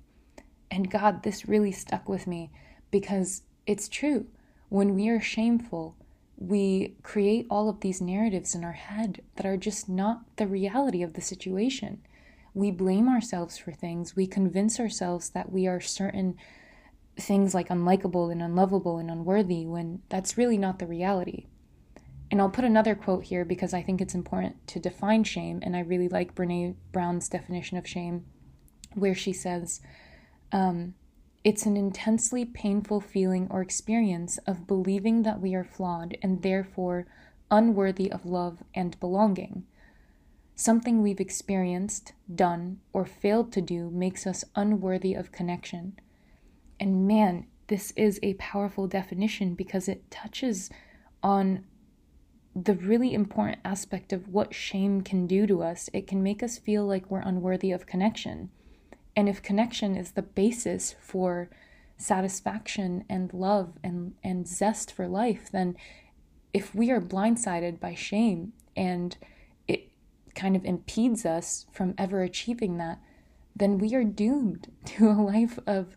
And 0.71 0.89
God, 0.89 1.23
this 1.23 1.47
really 1.47 1.71
stuck 1.71 2.09
with 2.09 2.25
me 2.25 2.51
because 2.89 3.43
it's 3.67 3.87
true. 3.87 4.27
When 4.69 4.95
we 4.95 5.09
are 5.09 5.21
shameful, 5.21 5.95
we 6.37 6.95
create 7.03 7.47
all 7.49 7.69
of 7.69 7.79
these 7.79 8.01
narratives 8.01 8.55
in 8.55 8.63
our 8.63 8.73
head 8.73 9.21
that 9.35 9.45
are 9.45 9.57
just 9.57 9.87
not 9.87 10.23
the 10.37 10.47
reality 10.47 11.03
of 11.03 11.13
the 11.13 11.21
situation. 11.21 12.01
We 12.53 12.71
blame 12.71 13.07
ourselves 13.07 13.57
for 13.57 13.71
things. 13.71 14.15
We 14.15 14.27
convince 14.27 14.79
ourselves 14.79 15.29
that 15.31 15.51
we 15.51 15.67
are 15.67 15.79
certain 15.79 16.35
things 17.17 17.53
like 17.53 17.69
unlikable 17.69 18.31
and 18.31 18.41
unlovable 18.41 18.97
and 18.97 19.09
unworthy 19.09 19.65
when 19.65 20.01
that's 20.09 20.37
really 20.37 20.57
not 20.57 20.79
the 20.79 20.87
reality. 20.87 21.45
And 22.31 22.41
I'll 22.41 22.49
put 22.49 22.65
another 22.65 22.95
quote 22.95 23.25
here 23.25 23.45
because 23.45 23.73
I 23.73 23.83
think 23.83 24.01
it's 24.01 24.15
important 24.15 24.65
to 24.69 24.79
define 24.79 25.23
shame, 25.23 25.59
and 25.61 25.75
I 25.75 25.81
really 25.81 26.09
like 26.09 26.33
Brene 26.33 26.75
Brown's 26.91 27.29
definition 27.29 27.77
of 27.77 27.87
shame, 27.87 28.25
where 28.95 29.13
she 29.13 29.33
says, 29.33 29.81
um, 30.51 30.95
it's 31.43 31.65
an 31.65 31.75
intensely 31.75 32.45
painful 32.45 33.01
feeling 33.01 33.47
or 33.49 33.61
experience 33.61 34.37
of 34.47 34.67
believing 34.67 35.23
that 35.23 35.41
we 35.41 35.53
are 35.53 35.63
flawed 35.63 36.17
and 36.21 36.41
therefore 36.41 37.05
unworthy 37.51 38.11
of 38.11 38.25
love 38.25 38.63
and 38.73 38.99
belonging. 38.99 39.65
Something 40.55 41.01
we've 41.01 41.19
experienced, 41.19 42.13
done, 42.33 42.79
or 42.93 43.05
failed 43.05 43.51
to 43.53 43.61
do 43.61 43.89
makes 43.89 44.25
us 44.25 44.45
unworthy 44.55 45.13
of 45.13 45.31
connection. 45.31 45.99
And 46.79 47.07
man, 47.07 47.47
this 47.67 47.91
is 47.95 48.19
a 48.21 48.35
powerful 48.35 48.87
definition 48.87 49.55
because 49.55 49.87
it 49.87 50.09
touches 50.11 50.69
on 51.21 51.65
the 52.55 52.75
really 52.75 53.13
important 53.13 53.59
aspect 53.65 54.13
of 54.13 54.29
what 54.29 54.53
shame 54.53 55.01
can 55.01 55.25
do 55.25 55.47
to 55.47 55.63
us. 55.63 55.89
It 55.91 56.07
can 56.07 56.21
make 56.21 56.43
us 56.43 56.57
feel 56.57 56.85
like 56.85 57.09
we're 57.09 57.19
unworthy 57.19 57.71
of 57.71 57.87
connection. 57.87 58.51
And 59.15 59.29
if 59.29 59.41
connection 59.41 59.95
is 59.95 60.11
the 60.11 60.21
basis 60.21 60.95
for 60.99 61.49
satisfaction 61.97 63.05
and 63.09 63.33
love 63.33 63.73
and, 63.83 64.13
and 64.23 64.47
zest 64.47 64.91
for 64.91 65.07
life, 65.07 65.49
then 65.51 65.75
if 66.53 66.73
we 66.73 66.91
are 66.91 67.01
blindsided 67.01 67.79
by 67.79 67.95
shame 67.95 68.53
and 68.75 69.17
it 69.67 69.89
kind 70.35 70.55
of 70.55 70.65
impedes 70.65 71.25
us 71.25 71.65
from 71.71 71.93
ever 71.97 72.21
achieving 72.21 72.77
that, 72.77 72.99
then 73.55 73.77
we 73.77 73.93
are 73.95 74.03
doomed 74.03 74.71
to 74.85 75.09
a 75.09 75.13
life 75.13 75.59
of 75.65 75.95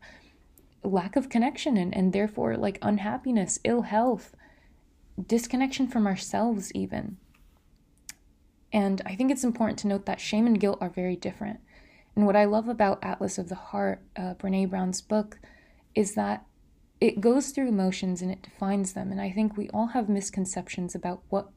lack 0.83 1.17
of 1.17 1.29
connection 1.29 1.77
and, 1.77 1.95
and 1.95 2.13
therefore 2.13 2.57
like 2.57 2.79
unhappiness, 2.83 3.59
ill 3.65 3.83
health, 3.83 4.35
disconnection 5.27 5.89
from 5.89 6.07
ourselves, 6.07 6.71
even. 6.75 7.17
And 8.73 9.01
I 9.07 9.15
think 9.15 9.31
it's 9.31 9.45
important 9.45 9.79
to 9.81 9.89
note 9.89 10.07
that 10.07 10.21
shame 10.21 10.47
and 10.47 10.61
guilt 10.61 10.79
are 10.81 10.91
very 10.91 11.17
different. 11.17 11.61
And 12.17 12.27
what 12.27 12.35
I 12.35 12.47
love 12.47 12.67
about 12.69 13.05
Atlas 13.05 13.37
of 13.37 13.51
the 13.51 13.55
Heart, 13.55 14.01
uh, 14.17 14.35
Brene 14.35 14.71
Brown's 14.71 15.03
book, 15.03 15.39
is 15.95 16.15
that 16.15 16.47
it 16.99 17.21
goes 17.21 17.51
through 17.51 17.69
emotions 17.69 18.23
and 18.23 18.33
it 18.33 18.43
defines 18.43 18.95
them. 18.95 19.13
And 19.13 19.21
I 19.21 19.31
think 19.31 19.57
we 19.57 19.69
all 19.69 19.89
have 19.89 20.09
misconceptions 20.09 20.95
about 20.95 21.23
what 21.29 21.51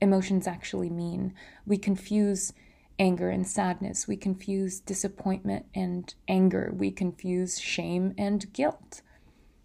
emotions 0.00 0.46
actually 0.46 0.88
mean. 0.88 1.34
We 1.66 1.76
confuse 1.76 2.54
anger 2.98 3.28
and 3.30 3.46
sadness, 3.46 4.08
we 4.08 4.16
confuse 4.16 4.80
disappointment 4.80 5.66
and 5.74 6.12
anger, 6.26 6.72
we 6.74 6.90
confuse 6.90 7.60
shame 7.60 8.14
and 8.18 8.52
guilt. 8.52 9.02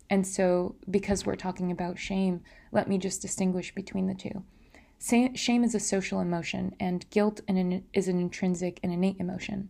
And 0.09 0.27
so, 0.27 0.75
because 0.91 1.25
we're 1.25 1.35
talking 1.35 1.71
about 1.71 1.97
shame, 1.97 2.41
let 2.71 2.87
me 2.87 2.97
just 2.97 3.21
distinguish 3.21 3.73
between 3.73 4.07
the 4.07 4.13
two. 4.13 4.43
Shame 5.35 5.63
is 5.63 5.73
a 5.73 5.79
social 5.79 6.19
emotion, 6.19 6.75
and 6.79 7.09
guilt 7.09 7.41
is 7.47 8.07
an 8.07 8.19
intrinsic 8.19 8.79
and 8.83 8.93
innate 8.93 9.19
emotion. 9.19 9.69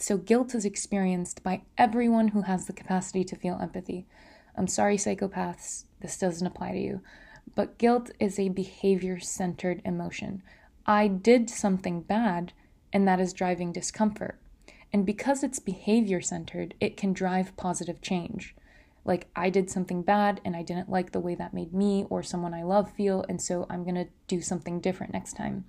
So, 0.00 0.16
guilt 0.16 0.54
is 0.54 0.64
experienced 0.64 1.42
by 1.42 1.60
everyone 1.76 2.28
who 2.28 2.40
has 2.42 2.64
the 2.64 2.72
capacity 2.72 3.22
to 3.22 3.36
feel 3.36 3.58
empathy. 3.60 4.06
I'm 4.56 4.66
sorry, 4.66 4.96
psychopaths, 4.96 5.84
this 6.00 6.16
doesn't 6.16 6.46
apply 6.46 6.72
to 6.72 6.80
you. 6.80 7.02
But 7.54 7.76
guilt 7.76 8.10
is 8.18 8.38
a 8.38 8.48
behavior 8.48 9.20
centered 9.20 9.82
emotion. 9.84 10.42
I 10.86 11.06
did 11.06 11.50
something 11.50 12.00
bad, 12.00 12.54
and 12.94 13.06
that 13.06 13.20
is 13.20 13.34
driving 13.34 13.72
discomfort. 13.72 14.40
And 14.90 15.04
because 15.04 15.44
it's 15.44 15.58
behavior 15.58 16.22
centered, 16.22 16.72
it 16.80 16.96
can 16.96 17.12
drive 17.12 17.54
positive 17.58 18.00
change. 18.00 18.54
Like, 19.04 19.28
I 19.36 19.50
did 19.50 19.68
something 19.68 20.00
bad 20.00 20.40
and 20.46 20.56
I 20.56 20.62
didn't 20.62 20.88
like 20.88 21.12
the 21.12 21.20
way 21.20 21.34
that 21.34 21.52
made 21.52 21.74
me 21.74 22.06
or 22.08 22.22
someone 22.22 22.54
I 22.54 22.62
love 22.62 22.90
feel, 22.90 23.26
and 23.28 23.40
so 23.40 23.66
I'm 23.68 23.84
gonna 23.84 24.06
do 24.28 24.40
something 24.40 24.80
different 24.80 25.12
next 25.12 25.34
time. 25.34 25.66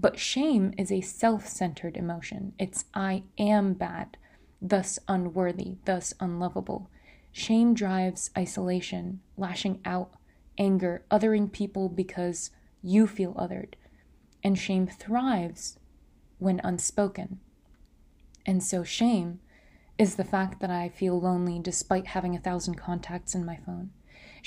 But 0.00 0.18
shame 0.18 0.72
is 0.78 0.92
a 0.92 1.00
self 1.00 1.46
centered 1.48 1.96
emotion. 1.96 2.52
It's 2.58 2.84
I 2.94 3.24
am 3.36 3.74
bad, 3.74 4.16
thus 4.62 4.98
unworthy, 5.08 5.76
thus 5.84 6.14
unlovable. 6.20 6.88
Shame 7.32 7.74
drives 7.74 8.30
isolation, 8.36 9.20
lashing 9.36 9.80
out, 9.84 10.12
anger, 10.56 11.04
othering 11.10 11.50
people 11.52 11.88
because 11.88 12.50
you 12.82 13.06
feel 13.06 13.34
othered. 13.34 13.74
And 14.42 14.56
shame 14.56 14.86
thrives 14.86 15.78
when 16.38 16.60
unspoken. 16.62 17.40
And 18.46 18.62
so, 18.62 18.84
shame 18.84 19.40
is 19.98 20.14
the 20.14 20.24
fact 20.24 20.60
that 20.60 20.70
I 20.70 20.88
feel 20.88 21.20
lonely 21.20 21.58
despite 21.58 22.06
having 22.08 22.36
a 22.36 22.40
thousand 22.40 22.76
contacts 22.76 23.34
in 23.34 23.44
my 23.44 23.56
phone. 23.56 23.90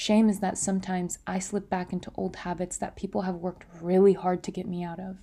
Shame 0.02 0.30
is 0.30 0.40
that 0.40 0.58
sometimes 0.58 1.20
I 1.28 1.38
slip 1.38 1.70
back 1.70 1.94
into 1.94 2.12
old 2.16 2.38
habits 2.38 2.76
that 2.76 2.96
people 2.96 3.22
have 3.22 3.36
worked 3.36 3.68
really 3.80 4.14
hard 4.14 4.42
to 4.42 4.52
get 4.52 4.68
me 4.68 4.84
out 4.84 5.00
of. 5.00 5.18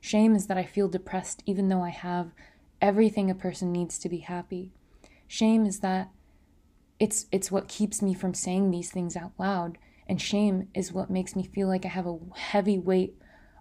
Shame 0.00 0.36
is 0.36 0.46
that 0.46 0.56
I 0.56 0.62
feel 0.62 0.86
depressed 0.86 1.42
even 1.46 1.68
though 1.68 1.82
I 1.82 1.88
have 1.90 2.30
everything 2.80 3.28
a 3.28 3.34
person 3.34 3.72
needs 3.72 3.98
to 3.98 4.08
be 4.08 4.18
happy. 4.18 4.70
Shame 5.26 5.66
is 5.66 5.80
that 5.80 6.10
it's 7.00 7.26
it's 7.32 7.50
what 7.50 7.66
keeps 7.66 8.02
me 8.02 8.14
from 8.14 8.32
saying 8.32 8.70
these 8.70 8.92
things 8.92 9.16
out 9.16 9.32
loud, 9.36 9.78
and 10.06 10.22
shame 10.22 10.68
is 10.74 10.92
what 10.92 11.10
makes 11.10 11.34
me 11.34 11.42
feel 11.42 11.66
like 11.66 11.84
I 11.84 11.88
have 11.88 12.06
a 12.06 12.20
heavy 12.36 12.78
weight 12.78 13.16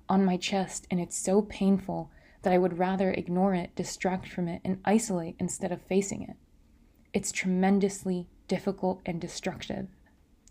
on 0.07 0.23
my 0.23 0.37
chest 0.37 0.85
and 0.91 0.99
it's 0.99 1.17
so 1.17 1.41
painful 1.41 2.11
that 2.43 2.53
I 2.53 2.59
would 2.59 2.77
rather 2.77 3.09
ignore 3.09 3.55
it, 3.55 3.75
distract 3.75 4.27
from 4.27 4.47
it, 4.47 4.61
and 4.63 4.81
isolate 4.85 5.35
instead 5.39 5.71
of 5.71 5.81
facing 5.81 6.21
it. 6.21 6.35
It's 7.11 7.31
tremendously 7.31 8.27
difficult 8.47 9.01
and 9.03 9.19
destructive. 9.19 9.87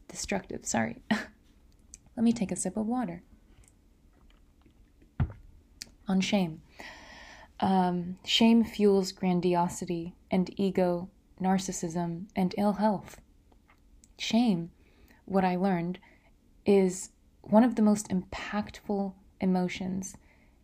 Destructive, 0.09 0.67
sorry. 0.67 1.03
Let 1.11 2.25
me 2.25 2.33
take 2.33 2.51
a 2.51 2.57
sip 2.57 2.77
of 2.77 2.87
water 2.87 3.23
on 6.09 6.21
shame. 6.21 6.63
Um, 7.61 8.19
shame 8.25 8.65
fuels 8.65 9.13
grandiosity 9.13 10.15
and 10.31 10.51
ego, 10.59 11.11
narcissism, 11.41 12.27
and 12.35 12.55
ill 12.57 12.75
health. 12.75 13.21
Shame, 14.19 14.71
what 15.27 15.45
I 15.45 15.57
learned, 15.57 15.99
is 16.65 17.11
one 17.43 17.65
of 17.65 17.77
the 17.77 17.83
most 17.83 18.09
impactful 18.09 19.13
emotions, 19.41 20.17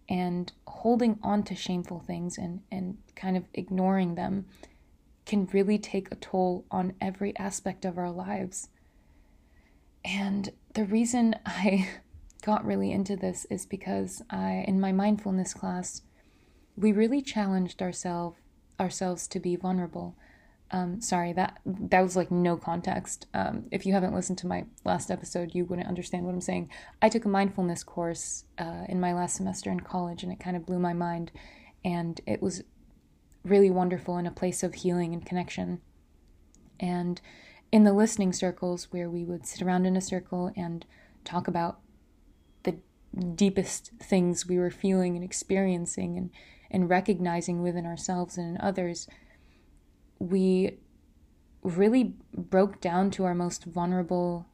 and 0.09 0.53
holding 0.67 1.19
on 1.23 1.43
to 1.45 1.55
shameful 1.55 2.01
things 2.01 2.37
and, 2.37 2.61
and 2.71 2.99
kind 3.17 3.37
of 3.37 3.45
ignoring 3.55 4.15
them 4.15 4.45
can 5.25 5.49
really 5.53 5.79
take 5.79 6.13
a 6.13 6.17
toll 6.17 6.67
on 6.71 6.93
every 7.01 7.35
aspect 7.39 7.85
of 7.87 7.97
our 7.97 8.11
lives. 8.11 8.69
And 10.05 10.51
the 10.75 10.85
reason 10.85 11.37
I 11.47 11.89
got 12.43 12.65
really 12.65 12.93
into 12.93 13.17
this 13.17 13.47
is 13.51 13.67
because 13.67 14.23
I, 14.31 14.65
in 14.69 14.81
my 14.81 14.93
mindfulness 14.93 15.55
class, 15.55 16.03
we 16.77 16.93
really 16.93 17.23
challenged 17.23 17.81
ourselves 17.83 18.37
ourselves 18.81 19.29
to 19.29 19.39
be 19.39 19.55
vulnerable. 19.55 20.17
Um, 20.73 21.01
sorry, 21.01 21.33
that 21.35 21.61
that 21.65 22.01
was 22.01 22.17
like 22.17 22.31
no 22.31 22.57
context. 22.57 23.27
Um, 23.33 23.67
if 23.71 23.87
you 23.87 23.93
haven't 23.93 24.15
listened 24.15 24.39
to 24.39 24.49
my 24.49 24.65
last 24.85 25.11
episode, 25.11 25.55
you 25.55 25.65
wouldn't 25.65 25.87
understand 25.87 26.25
what 26.25 26.35
I'm 26.35 26.41
saying. 26.41 26.71
I 27.01 27.09
took 27.09 27.25
a 27.25 27.29
mindfulness 27.29 27.85
course 27.85 28.45
uh, 28.59 28.85
in 28.89 29.01
my 29.01 29.13
last 29.13 29.37
semester 29.37 29.71
in 29.71 29.81
college, 29.81 30.23
and 30.23 30.33
it 30.33 30.41
kind 30.41 30.57
of 30.57 30.67
blew 30.67 30.81
my 30.81 30.93
mind, 30.93 31.31
and 31.85 32.21
it 32.27 32.43
was 32.43 32.65
really 33.45 33.71
wonderful 33.71 34.19
in 34.19 34.27
a 34.27 34.33
place 34.33 34.63
of 34.63 34.75
healing 34.75 35.13
and 35.13 35.25
connection. 35.25 35.81
And 36.81 37.21
in 37.73 37.85
the 37.85 37.93
listening 37.93 38.33
circles, 38.33 38.93
where 38.93 39.11
we 39.11 39.25
would 39.25 39.47
sit 39.47 39.63
around 39.63 39.87
in 39.87 39.97
a 39.97 40.01
circle 40.01 40.53
and 40.57 40.85
talk 41.25 41.49
about 41.49 41.81
the 42.63 42.77
deepest 43.35 43.93
things 44.01 44.47
we 44.47 44.59
were 44.59 44.71
feeling 44.71 45.17
and 45.17 45.25
experiencing 45.25 46.17
and, 46.17 46.31
and 46.71 46.89
recognizing 46.89 47.63
within 47.63 47.87
ourselves 47.87 48.37
and 48.37 48.57
in 48.57 48.61
others, 48.61 49.09
we 50.19 50.79
really 51.63 52.15
broke 52.37 52.81
down 52.81 53.11
to 53.11 53.25
our 53.25 53.35
most 53.35 53.65
vulnerable, 53.65 54.47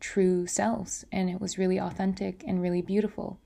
true 0.00 0.46
selves. 0.46 1.04
And 1.12 1.28
it 1.28 1.40
was 1.40 1.58
really 1.58 1.78
authentic 1.78 2.44
and 2.46 2.62
really 2.62 2.82
beautiful. 2.82 3.40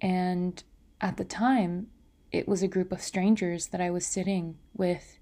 And 0.00 0.62
at 1.00 1.16
the 1.16 1.24
time, 1.24 1.88
it 2.32 2.48
was 2.48 2.62
a 2.62 2.68
group 2.68 2.90
of 2.92 3.02
strangers 3.02 3.68
that 3.68 3.80
I 3.80 3.90
was 3.90 4.06
sitting 4.06 4.56
with, 4.74 5.18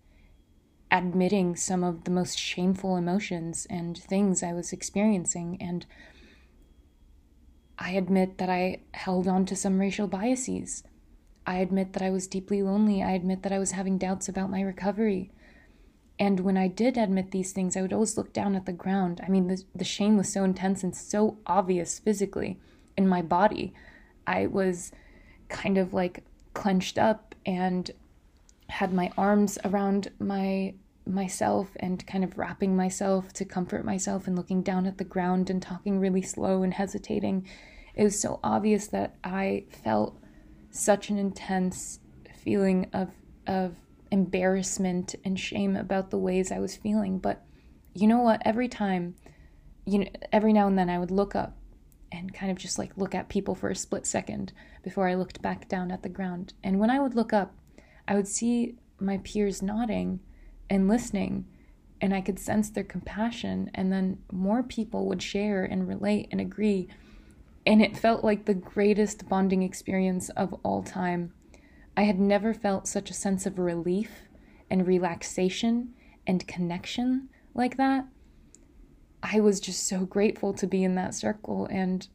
admitting 0.91 1.57
some 1.57 1.85
of 1.85 2.05
the 2.05 2.11
most 2.11 2.39
shameful 2.39 2.97
emotions 2.97 3.67
and 3.71 3.97
things 3.97 4.43
I 4.43 4.53
was 4.53 4.73
experiencing. 4.73 5.57
And 5.61 5.87
I 7.79 7.91
admit 7.93 8.39
that 8.39 8.51
I 8.51 8.81
held 8.93 9.29
on 9.29 9.47
to 9.47 9.57
some 9.57 9.79
racial 9.79 10.07
biases. 10.07 10.83
I 11.47 11.57
admit 11.57 11.93
that 11.95 12.03
I 12.03 12.11
was 12.11 12.27
deeply 12.27 12.63
lonely. 12.63 13.03
I 13.03 13.13
admit 13.13 13.43
that 13.43 13.53
I 13.53 13.59
was 13.59 13.73
having 13.73 13.99
doubts 13.99 14.29
about 14.29 14.51
my 14.51 14.61
recovery. 14.61 15.31
And 16.19 16.41
when 16.41 16.59
I 16.59 16.69
did 16.69 16.99
admit 16.99 17.31
these 17.31 17.53
things, 17.53 17.77
I 17.77 17.83
would 17.83 17.95
always 17.95 18.19
look 18.19 18.33
down 18.33 18.55
at 18.55 18.67
the 18.67 18.73
ground. 18.73 19.21
I 19.25 19.31
mean, 19.31 19.47
the, 19.47 19.63
the 19.75 19.85
shame 19.85 20.19
was 20.19 20.31
so 20.31 20.45
intense 20.45 20.85
and 20.85 20.95
so 20.95 21.39
obvious 21.47 21.99
physically 21.99 22.59
in 22.97 23.09
my 23.09 23.23
body. 23.23 23.73
I 24.27 24.47
was 24.47 24.93
kind 25.49 25.79
of 25.79 25.95
like 25.95 26.25
clenched 26.53 26.99
up 26.99 27.35
and 27.47 27.91
had 28.71 28.93
my 28.93 29.11
arms 29.17 29.59
around 29.65 30.11
my 30.19 30.75
myself 31.07 31.71
and 31.81 32.07
kind 32.07 32.23
of 32.23 32.39
wrapping 32.39 32.77
myself 32.77 33.33
to 33.33 33.45
comfort 33.45 33.85
myself 33.85 34.27
and 34.27 34.37
looking 34.37 34.63
down 34.63 34.87
at 34.87 34.99
the 34.99 35.05
ground 35.05 35.51
and 35.51 35.61
talking 35.61 35.99
really 35.99 36.23
slow 36.23 36.63
and 36.63 36.75
hesitating. 36.75 37.47
It 37.95 38.05
was 38.05 38.21
so 38.21 38.39
obvious 38.45 38.87
that 38.89 39.17
I 39.25 39.65
felt 39.83 40.17
such 40.71 41.11
an 41.11 41.19
intense 41.19 41.99
feeling 42.43 42.89
of 42.93 43.11
of 43.47 43.77
embarrassment 44.11 45.15
and 45.25 45.39
shame 45.39 45.77
about 45.77 46.11
the 46.11 46.19
ways 46.19 46.51
I 46.51 46.59
was 46.59 46.77
feeling. 46.77 47.19
But 47.19 47.45
you 47.95 48.07
know 48.07 48.21
what? 48.21 48.43
Every 48.45 48.69
time, 48.69 49.15
you 49.85 50.01
know, 50.01 50.07
every 50.33 50.53
now 50.53 50.67
and 50.67 50.79
then 50.79 50.91
I 50.91 50.99
would 50.99 51.11
look 51.11 51.35
up 51.35 51.57
and 52.13 52.33
kind 52.35 52.51
of 52.51 52.59
just 52.59 52.79
like 52.79 52.97
look 52.97 53.15
at 53.15 53.29
people 53.29 53.55
for 53.55 53.71
a 53.71 53.77
split 53.77 54.07
second 54.07 54.53
before 54.83 55.09
I 55.09 55.15
looked 55.15 55.43
back 55.43 55.69
down 55.69 55.91
at 55.91 56.03
the 56.03 56.09
ground. 56.09 56.55
And 56.63 56.79
when 56.79 56.91
I 56.91 56.99
would 56.99 57.15
look 57.15 57.33
up, 57.33 57.55
I 58.11 58.17
would 58.17 58.29
see 58.29 58.75
my 58.99 59.19
peers 59.19 59.63
nodding 59.63 60.19
and 60.69 60.89
listening, 60.89 61.47
and 62.01 62.13
I 62.13 62.21
could 62.21 62.41
sense 62.41 62.69
their 62.69 62.83
compassion. 62.83 63.71
And 63.73 63.93
then 63.93 64.19
more 64.33 64.65
people 64.65 65.07
would 65.07 65.23
share 65.23 65.65
and 65.65 65.87
relate 65.87 66.27
and 66.33 66.41
agree. 66.41 66.89
And 67.65 67.81
it 67.81 67.97
felt 67.97 68.25
like 68.25 68.45
the 68.45 68.55
greatest 68.55 69.29
bonding 69.29 69.63
experience 69.63 70.29
of 70.31 70.53
all 70.65 70.83
time. 70.83 71.33
I 71.97 72.03
had 72.03 72.19
never 72.19 72.53
felt 72.53 72.89
such 72.89 73.11
a 73.11 73.15
sense 73.15 73.47
of 73.47 73.61
relief 73.61 74.11
and 74.69 74.89
relaxation 74.89 75.95
and 76.27 76.49
connection 76.49 77.29
like 77.55 77.77
that. 77.77 78.07
I 79.23 79.39
was 79.39 79.61
just 79.61 79.87
so 79.87 80.01
grateful 80.01 80.53
to 80.55 80.67
be 80.67 80.83
in 80.83 80.97
that 80.97 81.15
circle, 81.15 81.67
and 81.71 82.09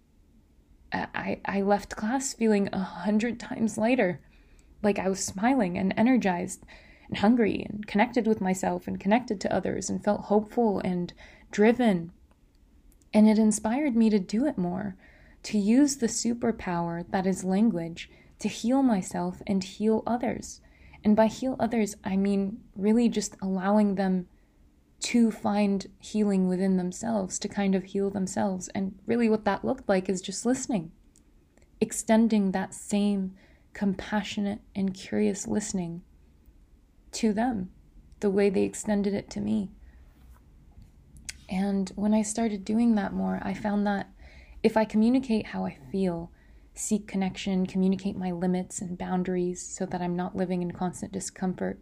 I, 0.92 1.40
I 1.46 1.62
left 1.62 1.96
class 1.96 2.34
feeling 2.34 2.68
a 2.74 2.80
hundred 2.80 3.40
times 3.40 3.78
lighter. 3.78 4.20
Like 4.86 5.00
I 5.00 5.10
was 5.10 5.20
smiling 5.20 5.78
and 5.78 5.94
energized 5.98 6.64
and 7.10 7.18
hungry 7.18 7.66
and 7.68 7.86
connected 7.88 8.28
with 8.28 8.40
myself 8.40 8.88
and 8.88 9.00
connected 9.00 9.42
to 9.42 9.54
others 9.54 9.90
and 9.90 10.04
felt 10.04 10.26
hopeful 10.26 10.80
and 10.80 11.12
driven. 11.52 12.12
And 13.14 13.28
it 13.28 13.40
inspired 13.40 13.96
me 13.96 14.10
to 14.12 14.20
do 14.20 14.46
it 14.46 14.58
more, 14.58 14.96
to 15.44 15.58
use 15.58 15.98
the 15.98 16.08
superpower 16.08 17.04
that 17.10 17.26
is 17.26 17.44
language 17.44 18.10
to 18.40 18.48
heal 18.48 18.84
myself 18.84 19.42
and 19.48 19.64
heal 19.64 20.04
others. 20.06 20.62
And 21.04 21.16
by 21.16 21.28
heal 21.28 21.56
others, 21.60 21.96
I 22.04 22.16
mean 22.16 22.62
really 22.76 23.10
just 23.10 23.36
allowing 23.42 23.96
them 23.96 24.28
to 25.02 25.32
find 25.32 25.88
healing 26.00 26.48
within 26.48 26.78
themselves, 26.78 27.38
to 27.40 27.48
kind 27.48 27.76
of 27.76 27.86
heal 27.86 28.10
themselves. 28.10 28.70
And 28.70 29.00
really, 29.06 29.30
what 29.30 29.46
that 29.46 29.66
looked 29.66 29.88
like 29.90 30.10
is 30.10 30.22
just 30.22 30.46
listening, 30.46 30.92
extending 31.80 32.52
that 32.52 32.74
same 32.74 33.34
compassionate 33.76 34.62
and 34.74 34.94
curious 34.94 35.48
listening 35.48 36.02
to 37.12 37.34
them 37.34 37.70
the 38.22 38.30
way 38.32 38.50
they 38.50 38.64
extended 38.64 39.14
it 39.14 39.30
to 39.30 39.42
me. 39.42 39.70
And 41.50 41.92
when 41.96 42.14
I 42.14 42.24
started 42.24 42.66
doing 42.66 42.96
that 42.96 43.14
more, 43.14 43.40
I 43.44 43.54
found 43.54 43.86
that 43.86 44.10
if 44.64 44.78
I 44.78 44.86
communicate 44.86 45.48
how 45.48 45.66
I 45.66 45.78
feel, 45.92 46.32
seek 46.74 47.06
connection, 47.06 47.68
communicate 47.68 48.18
my 48.18 48.32
limits 48.32 48.82
and 48.82 48.98
boundaries 48.98 49.62
so 49.62 49.86
that 49.86 50.02
I'm 50.02 50.16
not 50.16 50.36
living 50.36 50.62
in 50.62 50.72
constant 50.72 51.12
discomfort. 51.12 51.80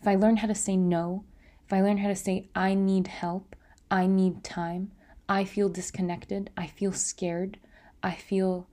If 0.00 0.06
I 0.06 0.16
learn 0.16 0.38
how 0.38 0.48
to 0.48 0.54
say 0.54 0.76
no, 0.76 1.24
if 1.64 1.72
I 1.72 1.80
learn 1.80 1.98
how 1.98 2.08
to 2.08 2.16
say, 2.16 2.48
I 2.54 2.74
need 2.74 3.06
help, 3.06 3.56
I 3.90 4.06
need 4.06 4.42
time, 4.44 4.90
I 5.28 5.44
feel 5.44 5.68
disconnected, 5.68 6.50
I 6.56 6.66
feel 6.66 6.92
scared, 6.92 7.58
I 8.02 8.14
feel 8.14 8.68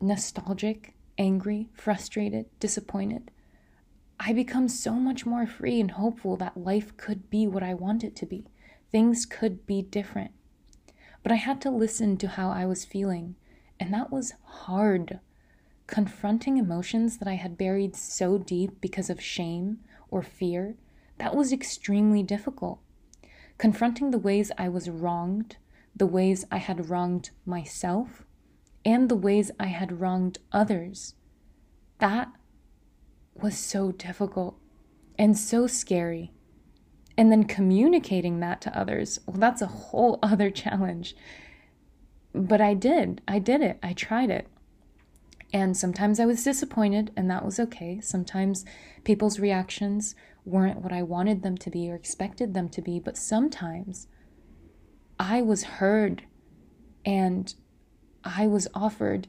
nostalgic, 0.00 0.94
angry, 1.18 1.68
frustrated, 1.74 2.46
disappointed, 2.60 3.30
I 4.20 4.32
become 4.32 4.68
so 4.68 4.94
much 4.94 5.26
more 5.26 5.46
free 5.46 5.80
and 5.80 5.92
hopeful 5.92 6.36
that 6.36 6.56
life 6.56 6.96
could 6.96 7.28
be 7.28 7.46
what 7.46 7.62
I 7.62 7.74
want 7.74 8.02
it 8.02 8.16
to 8.16 8.26
be. 8.26 8.46
Things 8.90 9.26
could 9.26 9.66
be 9.66 9.82
different. 9.82 10.32
But 11.22 11.32
I 11.32 11.36
had 11.36 11.60
to 11.62 11.70
listen 11.70 12.16
to 12.18 12.28
how 12.28 12.50
I 12.50 12.64
was 12.66 12.84
feeling 12.84 13.36
and 13.80 13.92
that 13.94 14.10
was 14.10 14.34
hard. 14.44 15.20
Confronting 15.86 16.56
emotions 16.58 17.18
that 17.18 17.28
I 17.28 17.34
had 17.34 17.56
buried 17.56 17.96
so 17.96 18.38
deep 18.38 18.80
because 18.80 19.08
of 19.08 19.20
shame 19.20 19.78
or 20.10 20.22
fear, 20.22 20.76
that 21.18 21.34
was 21.34 21.52
extremely 21.52 22.22
difficult. 22.22 22.80
Confronting 23.56 24.10
the 24.10 24.18
ways 24.18 24.52
I 24.58 24.68
was 24.68 24.90
wronged, 24.90 25.56
the 25.94 26.06
ways 26.06 26.44
I 26.50 26.58
had 26.58 26.90
wronged 26.90 27.30
myself, 27.44 28.24
and 28.88 29.10
the 29.10 29.16
ways 29.16 29.50
I 29.60 29.66
had 29.66 30.00
wronged 30.00 30.38
others, 30.50 31.14
that 31.98 32.32
was 33.34 33.58
so 33.58 33.92
difficult 33.92 34.58
and 35.18 35.36
so 35.36 35.66
scary. 35.66 36.32
And 37.16 37.30
then 37.30 37.44
communicating 37.44 38.40
that 38.40 38.62
to 38.62 38.78
others, 38.78 39.18
well, 39.26 39.36
that's 39.36 39.60
a 39.60 39.66
whole 39.66 40.18
other 40.22 40.50
challenge 40.50 41.14
but 42.34 42.60
I 42.60 42.74
did. 42.74 43.20
I 43.26 43.38
did 43.38 43.60
it. 43.62 43.78
I 43.82 43.92
tried 43.92 44.30
it. 44.30 44.46
And 45.52 45.76
sometimes 45.76 46.20
I 46.20 46.26
was 46.26 46.44
disappointed, 46.44 47.10
and 47.16 47.30
that 47.30 47.44
was 47.44 47.58
okay. 47.58 48.00
Sometimes 48.00 48.64
people's 49.04 49.40
reactions 49.40 50.14
weren't 50.44 50.82
what 50.82 50.92
I 50.92 51.02
wanted 51.02 51.42
them 51.42 51.56
to 51.58 51.70
be 51.70 51.90
or 51.90 51.94
expected 51.94 52.54
them 52.54 52.68
to 52.70 52.82
be, 52.82 53.00
but 53.00 53.16
sometimes 53.16 54.08
I 55.18 55.42
was 55.42 55.64
heard 55.64 56.24
and 57.04 57.52
I 58.24 58.46
was 58.46 58.68
offered 58.74 59.28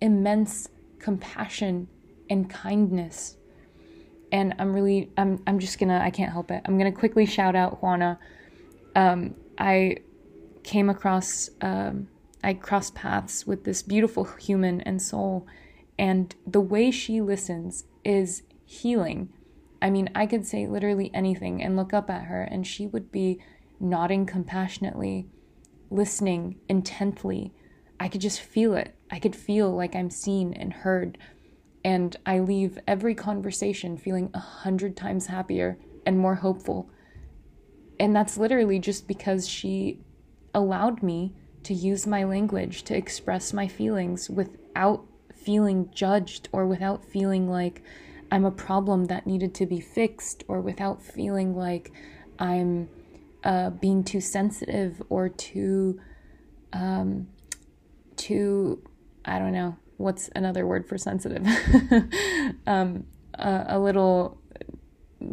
immense 0.00 0.68
compassion 0.98 1.88
and 2.28 2.50
kindness. 2.50 3.36
And 4.32 4.54
I'm 4.58 4.72
really, 4.72 5.10
I'm, 5.16 5.42
I'm 5.46 5.58
just 5.58 5.78
gonna, 5.78 6.00
I 6.02 6.10
can't 6.10 6.32
help 6.32 6.50
it. 6.50 6.62
I'm 6.64 6.76
gonna 6.78 6.92
quickly 6.92 7.26
shout 7.26 7.54
out 7.54 7.82
Juana. 7.82 8.18
Um, 8.94 9.34
I 9.58 9.98
came 10.62 10.90
across 10.90 11.48
um, 11.60 12.08
I 12.42 12.54
crossed 12.54 12.94
paths 12.94 13.46
with 13.46 13.64
this 13.64 13.82
beautiful 13.82 14.24
human 14.24 14.80
and 14.82 15.02
soul, 15.02 15.46
and 15.98 16.34
the 16.46 16.60
way 16.60 16.90
she 16.90 17.20
listens 17.20 17.84
is 18.04 18.42
healing. 18.64 19.30
I 19.82 19.90
mean, 19.90 20.10
I 20.14 20.26
could 20.26 20.46
say 20.46 20.66
literally 20.66 21.10
anything 21.12 21.62
and 21.62 21.76
look 21.76 21.92
up 21.92 22.08
at 22.08 22.26
her, 22.26 22.42
and 22.42 22.66
she 22.66 22.86
would 22.86 23.10
be 23.10 23.40
nodding 23.80 24.26
compassionately, 24.26 25.26
listening 25.90 26.60
intently. 26.68 27.52
I 27.98 28.08
could 28.08 28.20
just 28.20 28.40
feel 28.40 28.74
it. 28.74 28.94
I 29.10 29.18
could 29.18 29.36
feel 29.36 29.70
like 29.70 29.94
I'm 29.94 30.10
seen 30.10 30.52
and 30.52 30.72
heard. 30.72 31.18
And 31.84 32.16
I 32.26 32.40
leave 32.40 32.78
every 32.86 33.14
conversation 33.14 33.96
feeling 33.96 34.30
a 34.34 34.40
hundred 34.40 34.96
times 34.96 35.26
happier 35.26 35.78
and 36.04 36.18
more 36.18 36.36
hopeful. 36.36 36.90
And 37.98 38.14
that's 38.14 38.36
literally 38.36 38.78
just 38.78 39.08
because 39.08 39.48
she 39.48 40.00
allowed 40.54 41.02
me 41.02 41.34
to 41.62 41.74
use 41.74 42.06
my 42.06 42.24
language 42.24 42.82
to 42.84 42.96
express 42.96 43.52
my 43.52 43.66
feelings 43.66 44.28
without 44.30 45.04
feeling 45.34 45.90
judged 45.94 46.48
or 46.52 46.66
without 46.66 47.04
feeling 47.04 47.48
like 47.48 47.82
I'm 48.30 48.44
a 48.44 48.50
problem 48.50 49.06
that 49.06 49.26
needed 49.26 49.54
to 49.56 49.66
be 49.66 49.80
fixed 49.80 50.44
or 50.48 50.60
without 50.60 51.02
feeling 51.02 51.56
like 51.56 51.92
I'm 52.38 52.88
uh, 53.44 53.70
being 53.70 54.02
too 54.02 54.20
sensitive 54.20 55.00
or 55.08 55.28
too, 55.28 56.00
um, 56.72 57.28
too, 58.16 58.82
I 59.24 59.38
don't 59.38 59.52
know, 59.52 59.76
what's 59.96 60.28
another 60.34 60.66
word 60.66 60.86
for 60.86 60.98
sensitive? 60.98 61.46
um, 62.66 63.04
a, 63.34 63.64
a 63.68 63.78
little 63.78 64.38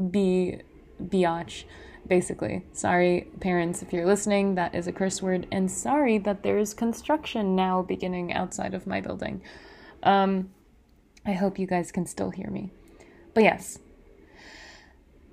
be 0.10 0.62
biatch 1.02 1.66
basically. 2.08 2.66
Sorry, 2.74 3.30
parents, 3.40 3.82
if 3.82 3.94
you're 3.94 4.06
listening, 4.06 4.56
that 4.56 4.76
is 4.76 4.88
a 4.88 4.92
curse 4.92 5.22
word, 5.22 5.48
and 5.52 5.72
sorry 5.72 6.18
that 6.20 6.44
there's 6.44 6.74
construction 6.74 7.56
now 7.56 7.82
beginning 7.82 8.34
outside 8.34 8.74
of 8.74 8.88
my 8.88 9.02
building. 9.02 9.42
Um, 10.04 10.50
I 11.26 11.34
hope 11.34 11.58
you 11.58 11.68
guys 11.68 11.92
can 11.92 12.06
still 12.06 12.32
hear 12.32 12.50
me. 12.50 12.72
But 13.34 13.44
yes, 13.44 13.80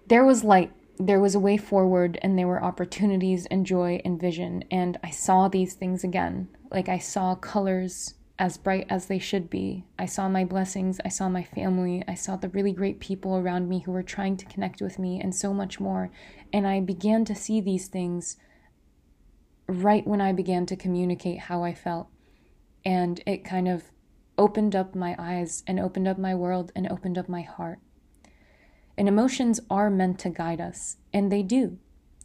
there 0.07 0.25
was 0.25 0.45
light, 0.45 0.73
there 1.01 1.21
was 1.21 1.35
a 1.35 1.41
way 1.41 1.57
forward, 1.57 2.19
and 2.21 2.39
there 2.39 2.47
were 2.47 2.63
opportunities 2.63 3.47
and 3.47 3.65
joy 3.65 4.03
and 4.05 4.21
vision, 4.21 4.65
and 4.71 4.99
I 5.03 5.09
saw 5.11 5.49
these 5.49 5.73
things 5.73 6.05
again. 6.05 6.49
Like 6.71 6.91
I 6.91 6.99
saw 6.99 7.35
colors 7.35 8.15
as 8.39 8.59
bright 8.59 8.87
as 8.91 9.07
they 9.07 9.19
should 9.19 9.49
be. 9.49 9.87
I 9.99 10.05
saw 10.05 10.29
my 10.29 10.45
blessings, 10.45 11.01
I 11.05 11.09
saw 11.09 11.29
my 11.29 11.43
family, 11.43 12.05
I 12.07 12.15
saw 12.15 12.37
the 12.37 12.51
really 12.51 12.73
great 12.73 13.01
people 13.01 13.37
around 13.37 13.69
me 13.69 13.81
who 13.81 13.93
were 13.93 14.03
trying 14.03 14.37
to 14.39 14.47
connect 14.47 14.83
with 14.83 14.99
me, 14.99 15.19
and 15.21 15.35
so 15.35 15.55
much 15.55 15.81
more. 15.81 16.11
And 16.53 16.67
I 16.67 16.81
began 16.81 17.25
to 17.27 17.35
see 17.35 17.63
these 17.63 17.89
things 17.89 18.37
right 19.67 20.07
when 20.07 20.21
I 20.21 20.33
began 20.33 20.67
to 20.67 20.77
communicate 20.77 21.39
how 21.39 21.65
I 21.65 21.73
felt. 21.73 22.09
And 22.85 23.23
it 23.27 23.45
kind 23.45 23.69
of 23.69 23.85
opened 24.37 24.77
up 24.77 24.95
my 24.95 25.17
eyes 25.19 25.63
and 25.67 25.81
opened 25.81 26.09
up 26.09 26.19
my 26.19 26.35
world 26.35 26.73
and 26.75 26.91
opened 26.91 27.17
up 27.17 27.29
my 27.29 27.43
heart. 27.43 27.79
And 29.01 29.09
emotions 29.09 29.61
are 29.71 29.89
meant 29.89 30.19
to 30.19 30.29
guide 30.29 30.61
us, 30.61 30.99
and 31.11 31.33
they 31.33 31.43
do. 31.43 31.79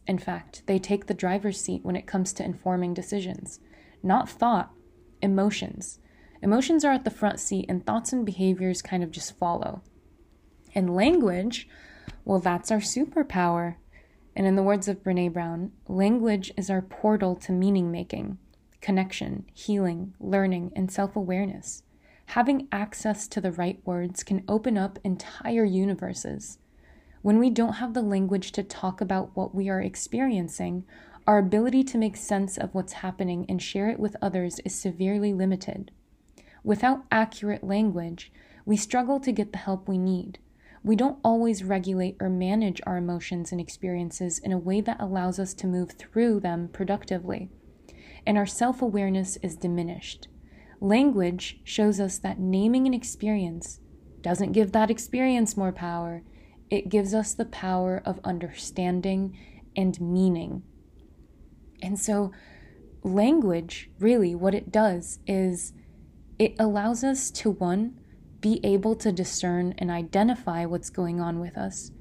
In 0.07 0.17
fact, 0.17 0.63
they 0.65 0.77
take 0.77 1.05
the 1.05 1.13
driver's 1.13 1.57
seat 1.57 1.85
when 1.85 1.95
it 1.95 2.05
comes 2.05 2.33
to 2.33 2.43
informing 2.43 2.93
decisions. 2.93 3.61
Not 4.03 4.27
thought, 4.27 4.73
emotions. 5.21 5.99
Emotions 6.41 6.83
are 6.83 6.91
at 6.91 7.05
the 7.05 7.09
front 7.09 7.39
seat, 7.39 7.65
and 7.69 7.85
thoughts 7.85 8.11
and 8.11 8.25
behaviors 8.25 8.81
kind 8.81 9.03
of 9.03 9.11
just 9.11 9.37
follow. 9.37 9.83
And 10.73 10.93
language, 10.93 11.69
well, 12.25 12.39
that's 12.41 12.71
our 12.71 12.79
superpower. 12.79 13.75
And 14.35 14.45
in 14.45 14.57
the 14.57 14.61
words 14.61 14.89
of 14.89 15.01
Brene 15.01 15.31
Brown, 15.31 15.71
language 15.87 16.51
is 16.57 16.69
our 16.69 16.81
portal 16.81 17.37
to 17.37 17.53
meaning 17.53 17.89
making, 17.89 18.37
connection, 18.81 19.45
healing, 19.53 20.13
learning, 20.19 20.73
and 20.75 20.91
self 20.91 21.15
awareness. 21.15 21.83
Having 22.25 22.67
access 22.73 23.29
to 23.29 23.39
the 23.39 23.53
right 23.53 23.79
words 23.85 24.23
can 24.23 24.43
open 24.49 24.77
up 24.77 24.99
entire 25.05 25.63
universes. 25.63 26.57
When 27.25 27.39
we 27.39 27.49
don't 27.49 27.77
have 27.77 27.95
the 27.95 28.03
language 28.03 28.51
to 28.51 28.61
talk 28.61 29.01
about 29.01 29.35
what 29.35 29.55
we 29.55 29.67
are 29.67 29.81
experiencing, 29.81 30.85
our 31.25 31.39
ability 31.39 31.83
to 31.85 31.97
make 31.97 32.15
sense 32.15 32.55
of 32.55 32.75
what's 32.75 33.01
happening 33.01 33.47
and 33.49 33.59
share 33.59 33.89
it 33.89 33.99
with 33.99 34.15
others 34.21 34.59
is 34.59 34.79
severely 34.79 35.33
limited. 35.33 35.89
Without 36.63 37.03
accurate 37.11 37.63
language, 37.63 38.31
we 38.63 38.77
struggle 38.77 39.19
to 39.19 39.31
get 39.31 39.53
the 39.53 39.57
help 39.57 39.87
we 39.87 39.97
need. 39.97 40.37
We 40.83 40.95
don't 40.95 41.17
always 41.23 41.63
regulate 41.63 42.15
or 42.19 42.29
manage 42.29 42.79
our 42.85 42.95
emotions 42.95 43.51
and 43.51 43.59
experiences 43.59 44.37
in 44.37 44.51
a 44.51 44.59
way 44.59 44.79
that 44.81 45.01
allows 45.01 45.39
us 45.39 45.55
to 45.55 45.65
move 45.65 45.93
through 45.93 46.41
them 46.41 46.69
productively. 46.71 47.49
And 48.27 48.37
our 48.37 48.45
self 48.45 48.83
awareness 48.83 49.37
is 49.37 49.55
diminished. 49.55 50.27
Language 50.79 51.59
shows 51.63 51.99
us 51.99 52.19
that 52.19 52.37
naming 52.37 52.85
an 52.85 52.93
experience 52.93 53.79
doesn't 54.21 54.51
give 54.51 54.73
that 54.73 54.91
experience 54.91 55.57
more 55.57 55.71
power, 55.71 56.21
it 56.69 56.89
gives 56.89 57.13
us 57.13 57.33
the 57.33 57.45
power 57.45 58.01
of 58.05 58.19
understanding 58.23 59.37
and 59.75 59.99
meaning. 59.99 60.63
And 61.81 61.99
so, 61.99 62.31
language 63.03 63.89
really, 63.99 64.33
what 64.33 64.55
it 64.55 64.71
does 64.71 65.19
is 65.27 65.73
it 66.39 66.55
allows 66.59 67.03
us 67.03 67.29
to 67.31 67.51
one, 67.51 67.99
be 68.41 68.59
able 68.63 68.95
to 68.95 69.11
discern 69.11 69.73
and 69.77 69.89
identify 69.89 70.65
what's 70.65 70.89
going 70.89 71.19
on 71.19 71.39
with 71.39 71.57
us, 71.57 71.91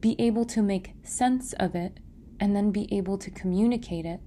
be 0.00 0.16
able 0.18 0.44
to 0.46 0.62
make 0.62 0.94
sense 1.02 1.52
of 1.54 1.74
it, 1.74 1.98
and 2.40 2.54
then 2.54 2.70
be 2.70 2.92
able 2.92 3.16
to 3.18 3.30
communicate 3.30 4.04
it, 4.04 4.20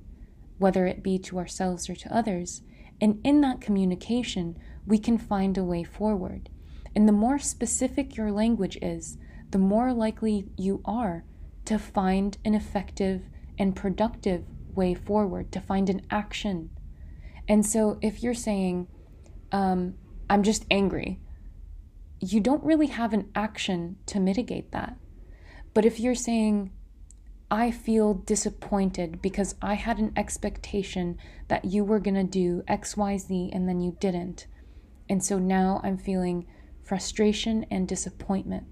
whether 0.58 0.86
it 0.86 1.04
be 1.04 1.20
to 1.20 1.38
ourselves 1.38 1.90
or 1.90 1.96
to 1.96 2.16
others. 2.16 2.62
And 3.00 3.20
in 3.24 3.42
that 3.42 3.62
communication, 3.62 4.58
we 4.86 4.98
can 4.98 5.18
find 5.18 5.58
a 5.58 5.64
way 5.64 5.84
forward. 5.84 6.50
And 6.96 7.08
the 7.08 7.14
more 7.14 7.38
specific 7.38 8.16
your 8.16 8.32
language 8.32 8.78
is, 8.82 9.18
the 9.52 9.58
more 9.58 9.94
likely 9.94 10.48
you 10.58 10.82
are 10.86 11.24
to 11.66 11.78
find 11.78 12.38
an 12.46 12.56
effective 12.56 13.24
and 13.58 13.76
productive 13.76 14.44
way 14.76 14.94
forward, 14.94 15.52
to 15.52 15.60
find 15.60 15.90
an 15.90 16.02
action. 16.10 16.70
And 17.48 17.66
so 17.66 17.98
if 18.02 18.22
you're 18.22 18.34
saying, 18.34 18.88
um, 19.52 19.96
I'm 20.30 20.44
just 20.44 20.66
angry, 20.70 21.20
you 22.20 22.40
don't 22.40 22.64
really 22.64 22.88
have 22.88 23.14
an 23.14 23.30
action 23.36 23.98
to 24.08 24.20
mitigate 24.20 24.72
that. 24.72 24.98
But 25.74 25.86
if 25.86 26.00
you're 26.00 26.16
saying, 26.16 26.72
I 27.50 27.72
feel 27.72 28.14
disappointed 28.14 29.22
because 29.22 29.56
I 29.62 29.76
had 29.76 30.00
an 30.00 30.12
expectation 30.18 31.18
that 31.48 31.66
you 31.66 31.86
were 31.86 32.00
going 32.00 32.16
to 32.16 32.24
do 32.24 32.64
XYZ 32.68 33.56
and 33.56 33.70
then 33.70 33.80
you 33.80 33.96
didn't. 34.00 34.48
And 35.10 35.24
so 35.24 35.40
now 35.40 35.80
I'm 35.84 35.98
feeling 35.98 36.46
frustration 36.84 37.66
and 37.72 37.88
disappointment. 37.88 38.66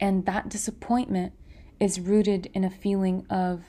And 0.00 0.26
that 0.26 0.48
disappointment 0.48 1.32
is 1.80 2.00
rooted 2.00 2.50
in 2.54 2.64
a 2.64 2.70
feeling 2.70 3.26
of 3.30 3.64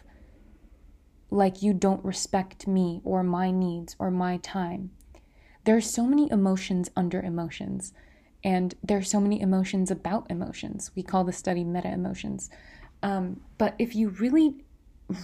like 1.32 1.62
you 1.62 1.74
don't 1.74 2.04
respect 2.04 2.68
me 2.68 3.02
or 3.04 3.24
my 3.24 3.52
needs 3.52 3.96
or 4.00 4.10
my 4.10 4.38
time. 4.38 4.92
There 5.66 5.76
are 5.76 5.82
so 5.82 6.06
many 6.06 6.32
emotions 6.32 6.90
under 6.96 7.22
emotions, 7.22 7.94
and 8.44 8.74
there 8.84 8.98
are 8.98 9.04
so 9.04 9.20
many 9.20 9.40
emotions 9.42 9.92
about 9.92 10.30
emotions. 10.32 10.92
We 10.96 11.04
call 11.04 11.24
the 11.24 11.34
study 11.34 11.64
meta 11.64 11.92
emotions. 11.92 12.50
Um, 13.04 13.42
but 13.58 13.76
if 13.78 13.96
you 13.96 14.10
really, 14.10 14.64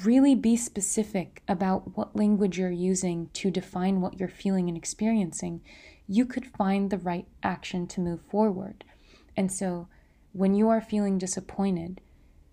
really 0.03 0.35
be 0.35 0.57
specific 0.57 1.41
about 1.47 1.97
what 1.97 2.15
language 2.15 2.59
you're 2.59 2.69
using 2.69 3.29
to 3.33 3.49
define 3.49 4.01
what 4.01 4.19
you're 4.19 4.29
feeling 4.29 4.67
and 4.67 4.77
experiencing, 4.77 5.61
you 6.07 6.25
could 6.25 6.45
find 6.45 6.89
the 6.89 6.97
right 6.97 7.25
action 7.41 7.87
to 7.87 8.01
move 8.01 8.21
forward. 8.29 8.83
And 9.35 9.51
so, 9.51 9.87
when 10.35 10.53
you 10.53 10.67
are 10.67 10.81
feeling 10.81 11.17
disappointed, 11.17 12.01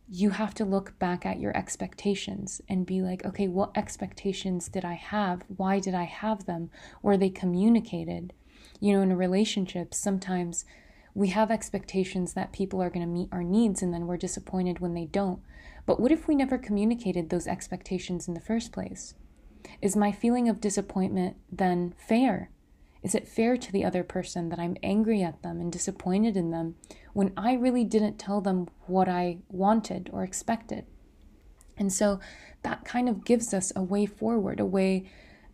you 0.09 0.31
have 0.31 0.55
to 0.55 0.64
look 0.64 0.97
back 1.01 1.27
at 1.27 1.40
your 1.40 1.57
expectations 1.57 2.61
and 2.68 2.87
be 2.87 3.03
like, 3.03 3.25
okay, 3.25 3.49
what 3.49 3.77
expectations 3.77 4.68
did 4.68 4.85
I 4.85 4.92
have? 4.92 5.42
Why 5.49 5.81
did 5.81 5.92
I 5.92 6.05
have 6.05 6.47
them? 6.47 6.71
Were 7.03 7.16
they 7.16 7.29
communicated? 7.29 8.35
You 8.79 8.92
know, 8.92 9.03
in 9.03 9.11
a 9.11 9.16
relationship, 9.16 9.95
sometimes 9.95 10.64
we 11.12 11.31
have 11.31 11.51
expectations 11.51 12.35
that 12.35 12.53
people 12.53 12.81
are 12.81 12.88
going 12.88 13.05
to 13.05 13.12
meet 13.12 13.31
our 13.33 13.42
needs 13.42 13.83
and 13.83 13.92
then 13.92 14.07
we're 14.07 14.16
disappointed 14.16 14.79
when 14.79 14.95
they 14.95 15.07
don't. 15.07 15.40
But 15.85 15.99
what 15.99 16.12
if 16.12 16.29
we 16.29 16.37
never 16.37 16.59
communicated 16.59 17.31
those 17.31 17.49
expectations 17.49 18.29
in 18.29 18.35
the 18.35 18.40
first 18.40 18.71
place? 18.71 19.14
Is 19.81 19.97
my 19.97 20.12
feeling 20.12 20.49
of 20.49 20.61
disappointment 20.61 21.37
then 21.51 21.95
fair? 21.99 22.53
Is 23.03 23.15
it 23.15 23.27
fair 23.27 23.57
to 23.57 23.73
the 23.73 23.85
other 23.85 24.05
person 24.05 24.49
that 24.51 24.59
I'm 24.59 24.77
angry 24.83 25.23
at 25.23 25.43
them 25.43 25.61
and 25.61 25.73
disappointed 25.73 26.37
in 26.37 26.51
them 26.51 26.77
when 27.12 27.33
I 27.37 27.55
really 27.55 27.85
didn't 27.85 28.19
tell 28.19 28.41
them 28.41 28.69
what 28.87 29.09
I 29.09 29.38
wanted 29.49 30.09
or 30.12 30.23
expected? 30.23 30.87
And 31.77 31.93
so 31.93 32.21
that 32.62 32.85
kind 32.85 33.09
of 33.09 33.25
gives 33.25 33.53
us 33.53 33.73
a 33.75 33.83
way 33.83 34.07
forward, 34.07 34.61
a 34.61 34.67
way, 34.67 35.11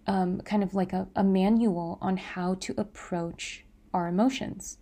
um, 0.06 0.40
kind 0.42 0.62
of 0.62 0.74
like 0.74 0.92
a, 0.92 1.08
a 1.16 1.24
manual 1.24 1.98
on 2.02 2.18
how 2.18 2.54
to 2.54 2.74
approach 2.76 3.64
our 3.94 4.08
emotions. 4.08 4.78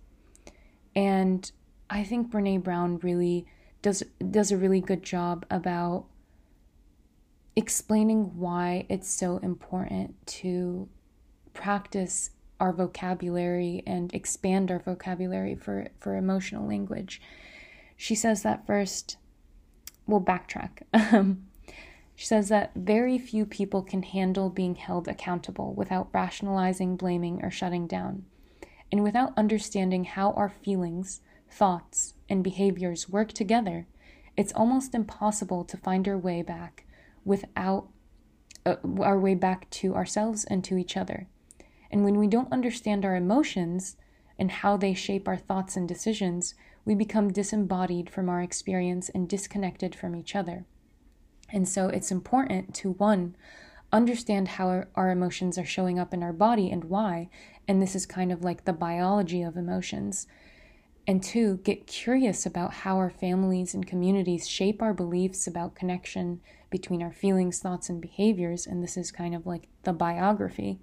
And 0.94 1.50
I 1.88 2.02
think 2.02 2.30
Brene 2.30 2.64
Brown 2.64 2.98
really 2.98 3.46
does 3.82 4.02
does 4.30 4.50
a 4.50 4.56
really 4.56 4.80
good 4.80 5.02
job 5.02 5.46
about 5.50 6.06
explaining 7.54 8.36
why 8.36 8.86
it's 8.88 9.08
so 9.08 9.38
important 9.38 10.14
to 10.26 10.88
practice 11.52 12.30
our 12.60 12.72
vocabulary 12.72 13.82
and 13.86 14.12
expand 14.14 14.70
our 14.70 14.78
vocabulary 14.78 15.54
for, 15.54 15.88
for 15.98 16.16
emotional 16.16 16.66
language. 16.66 17.20
She 17.96 18.14
says 18.14 18.42
that 18.42 18.66
first, 18.66 19.16
we'll 20.06 20.20
backtrack. 20.20 20.82
Um, 21.12 21.46
she 22.18 22.24
says 22.24 22.48
that 22.48 22.72
very 22.74 23.18
few 23.18 23.44
people 23.44 23.82
can 23.82 24.02
handle 24.02 24.48
being 24.48 24.74
held 24.76 25.06
accountable 25.06 25.74
without 25.74 26.08
rationalizing, 26.14 26.96
blaming, 26.96 27.44
or 27.44 27.50
shutting 27.50 27.86
down. 27.86 28.24
And 28.90 29.02
without 29.02 29.36
understanding 29.36 30.04
how 30.04 30.30
our 30.30 30.48
feelings, 30.48 31.20
thoughts, 31.50 32.14
and 32.26 32.42
behaviors 32.42 33.06
work 33.06 33.34
together, 33.34 33.86
it's 34.34 34.52
almost 34.54 34.94
impossible 34.94 35.62
to 35.64 35.76
find 35.76 36.08
our 36.08 36.16
way 36.16 36.40
back 36.40 36.86
without 37.22 37.88
uh, 38.64 38.76
our 39.00 39.18
way 39.18 39.34
back 39.34 39.68
to 39.70 39.94
ourselves 39.94 40.44
and 40.44 40.64
to 40.64 40.78
each 40.78 40.96
other. 40.96 41.28
And 41.90 42.04
when 42.04 42.18
we 42.18 42.26
don't 42.26 42.52
understand 42.52 43.04
our 43.04 43.16
emotions 43.16 43.96
and 44.38 44.50
how 44.50 44.76
they 44.76 44.94
shape 44.94 45.28
our 45.28 45.36
thoughts 45.36 45.76
and 45.76 45.88
decisions, 45.88 46.54
we 46.84 46.94
become 46.94 47.32
disembodied 47.32 48.10
from 48.10 48.28
our 48.28 48.40
experience 48.40 49.08
and 49.08 49.28
disconnected 49.28 49.94
from 49.94 50.14
each 50.14 50.34
other. 50.34 50.64
And 51.50 51.68
so 51.68 51.88
it's 51.88 52.10
important 52.10 52.74
to 52.76 52.92
one, 52.92 53.36
understand 53.92 54.48
how 54.48 54.84
our, 54.94 55.10
emotions 55.10 55.58
are 55.58 55.64
showing 55.64 55.98
up 55.98 56.12
in 56.12 56.22
our 56.22 56.32
body 56.32 56.70
and 56.70 56.84
why. 56.84 57.28
And 57.68 57.80
this 57.80 57.94
is 57.94 58.06
kind 58.06 58.32
of 58.32 58.42
like 58.42 58.64
the 58.64 58.72
biology 58.72 59.42
of 59.42 59.56
emotions. 59.56 60.26
And 61.06 61.22
two, 61.22 61.58
get 61.58 61.86
curious 61.86 62.46
about 62.46 62.72
how 62.72 62.96
our 62.96 63.10
families 63.10 63.74
and 63.74 63.86
communities 63.86 64.48
shape 64.48 64.82
our 64.82 64.92
beliefs 64.92 65.46
about 65.46 65.76
connection 65.76 66.40
between 66.68 67.00
our 67.02 67.12
feelings, 67.12 67.60
thoughts, 67.60 67.88
and 67.88 68.00
behaviors. 68.00 68.66
And 68.66 68.82
this 68.82 68.96
is 68.96 69.12
kind 69.12 69.34
of 69.34 69.46
like 69.46 69.68
the 69.84 69.92
biography 69.92 70.80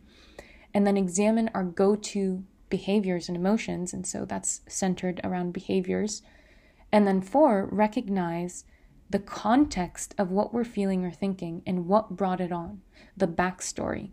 and 0.74 0.86
then 0.88 0.98
examine 0.98 1.50
our 1.54 1.64
go 1.64 1.96
to 1.96 2.44
behaviors 2.70 3.28
and 3.28 3.38
emotions. 3.38 3.94
And 3.94 4.06
so 4.08 4.26
that's 4.26 4.62
centered 4.68 5.22
around 5.24 5.54
behaviors. 5.54 6.22
And 6.92 7.06
then 7.06 7.22
four, 7.22 7.70
recognize 7.72 8.66
the 9.10 9.20
context 9.20 10.16
of 10.18 10.32
what 10.32 10.54
we're 10.54 10.64
feeling 10.64 11.06
or 11.06 11.12
thinking 11.12 11.62
and 11.68 11.86
what 11.86 12.16
brought 12.18 12.42
it 12.42 12.52
on, 12.52 12.82
the 13.16 13.28
backstory. 13.28 14.10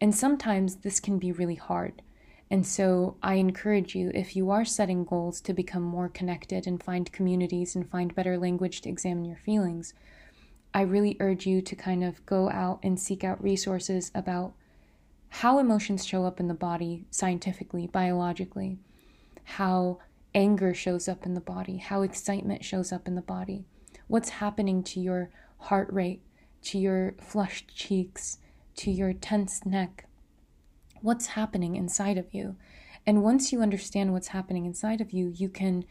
And 0.00 0.14
sometimes 0.14 0.76
this 0.76 0.98
can 0.98 1.18
be 1.18 1.30
really 1.30 1.54
hard. 1.54 2.02
And 2.50 2.66
so 2.66 3.16
I 3.22 3.34
encourage 3.34 3.94
you, 3.94 4.10
if 4.14 4.36
you 4.36 4.50
are 4.50 4.64
setting 4.64 5.04
goals 5.04 5.40
to 5.42 5.54
become 5.54 5.82
more 5.82 6.08
connected 6.08 6.66
and 6.66 6.82
find 6.82 7.10
communities 7.12 7.74
and 7.74 7.88
find 7.88 8.14
better 8.14 8.36
language 8.36 8.80
to 8.82 8.88
examine 8.88 9.24
your 9.24 9.38
feelings, 9.38 9.94
I 10.74 10.82
really 10.82 11.16
urge 11.20 11.46
you 11.46 11.62
to 11.62 11.76
kind 11.76 12.02
of 12.02 12.26
go 12.26 12.50
out 12.50 12.80
and 12.82 12.98
seek 12.98 13.22
out 13.22 13.42
resources 13.42 14.10
about 14.14 14.54
how 15.38 15.58
emotions 15.58 16.06
show 16.06 16.24
up 16.24 16.38
in 16.38 16.46
the 16.46 16.54
body 16.54 17.04
scientifically, 17.10 17.88
biologically, 17.88 18.78
how 19.42 19.98
anger 20.32 20.72
shows 20.72 21.08
up 21.08 21.26
in 21.26 21.34
the 21.34 21.40
body, 21.40 21.78
how 21.78 22.02
excitement 22.02 22.64
shows 22.64 22.92
up 22.92 23.08
in 23.08 23.16
the 23.16 23.20
body, 23.20 23.64
what's 24.06 24.28
happening 24.28 24.80
to 24.80 25.00
your 25.00 25.30
heart 25.58 25.92
rate, 25.92 26.22
to 26.62 26.78
your 26.78 27.16
flushed 27.20 27.74
cheeks, 27.74 28.38
to 28.76 28.92
your 28.92 29.12
tense 29.12 29.66
neck, 29.66 30.06
what's 31.02 31.26
happening 31.26 31.74
inside 31.74 32.16
of 32.16 32.32
you. 32.32 32.54
And 33.04 33.20
once 33.20 33.50
you 33.50 33.60
understand 33.60 34.12
what's 34.12 34.28
happening 34.28 34.66
inside 34.66 35.00
of 35.00 35.10
you, 35.10 35.32
you 35.34 35.48
can 35.48 35.84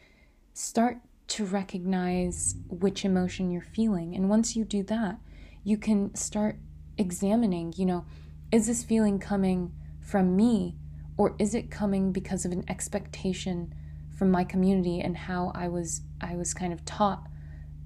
start 0.54 1.00
to 1.28 1.44
recognize 1.44 2.54
which 2.70 3.04
emotion 3.04 3.50
you're 3.50 3.60
feeling. 3.60 4.16
And 4.16 4.30
once 4.30 4.56
you 4.56 4.64
do 4.64 4.82
that, 4.84 5.18
you 5.62 5.76
can 5.76 6.14
start 6.14 6.56
examining, 6.96 7.74
you 7.76 7.84
know, 7.84 8.06
is 8.52 8.66
this 8.66 8.84
feeling 8.84 9.18
coming 9.18 9.72
from 10.00 10.36
me 10.36 10.76
or 11.16 11.34
is 11.38 11.54
it 11.54 11.70
coming 11.70 12.12
because 12.12 12.44
of 12.44 12.52
an 12.52 12.64
expectation 12.68 13.74
from 14.16 14.30
my 14.30 14.44
community 14.44 15.00
and 15.00 15.16
how 15.16 15.52
I 15.54 15.68
was 15.68 16.02
I 16.20 16.36
was 16.36 16.54
kind 16.54 16.72
of 16.72 16.84
taught 16.84 17.26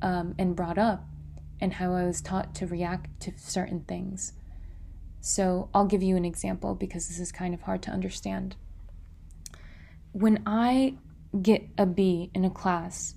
um, 0.02 0.34
and 0.38 0.54
brought 0.54 0.78
up 0.78 1.04
and 1.60 1.72
how 1.74 1.94
I 1.94 2.04
was 2.04 2.20
taught 2.20 2.54
to 2.56 2.66
react 2.66 3.20
to 3.20 3.32
certain 3.36 3.80
things. 3.80 4.32
So 5.20 5.68
I'll 5.74 5.86
give 5.86 6.02
you 6.02 6.16
an 6.16 6.24
example 6.24 6.74
because 6.74 7.08
this 7.08 7.18
is 7.18 7.32
kind 7.32 7.54
of 7.54 7.62
hard 7.62 7.82
to 7.82 7.90
understand. 7.90 8.56
When 10.12 10.42
I 10.46 10.94
get 11.42 11.68
a 11.76 11.86
B 11.86 12.30
in 12.34 12.44
a 12.44 12.50
class, 12.50 13.14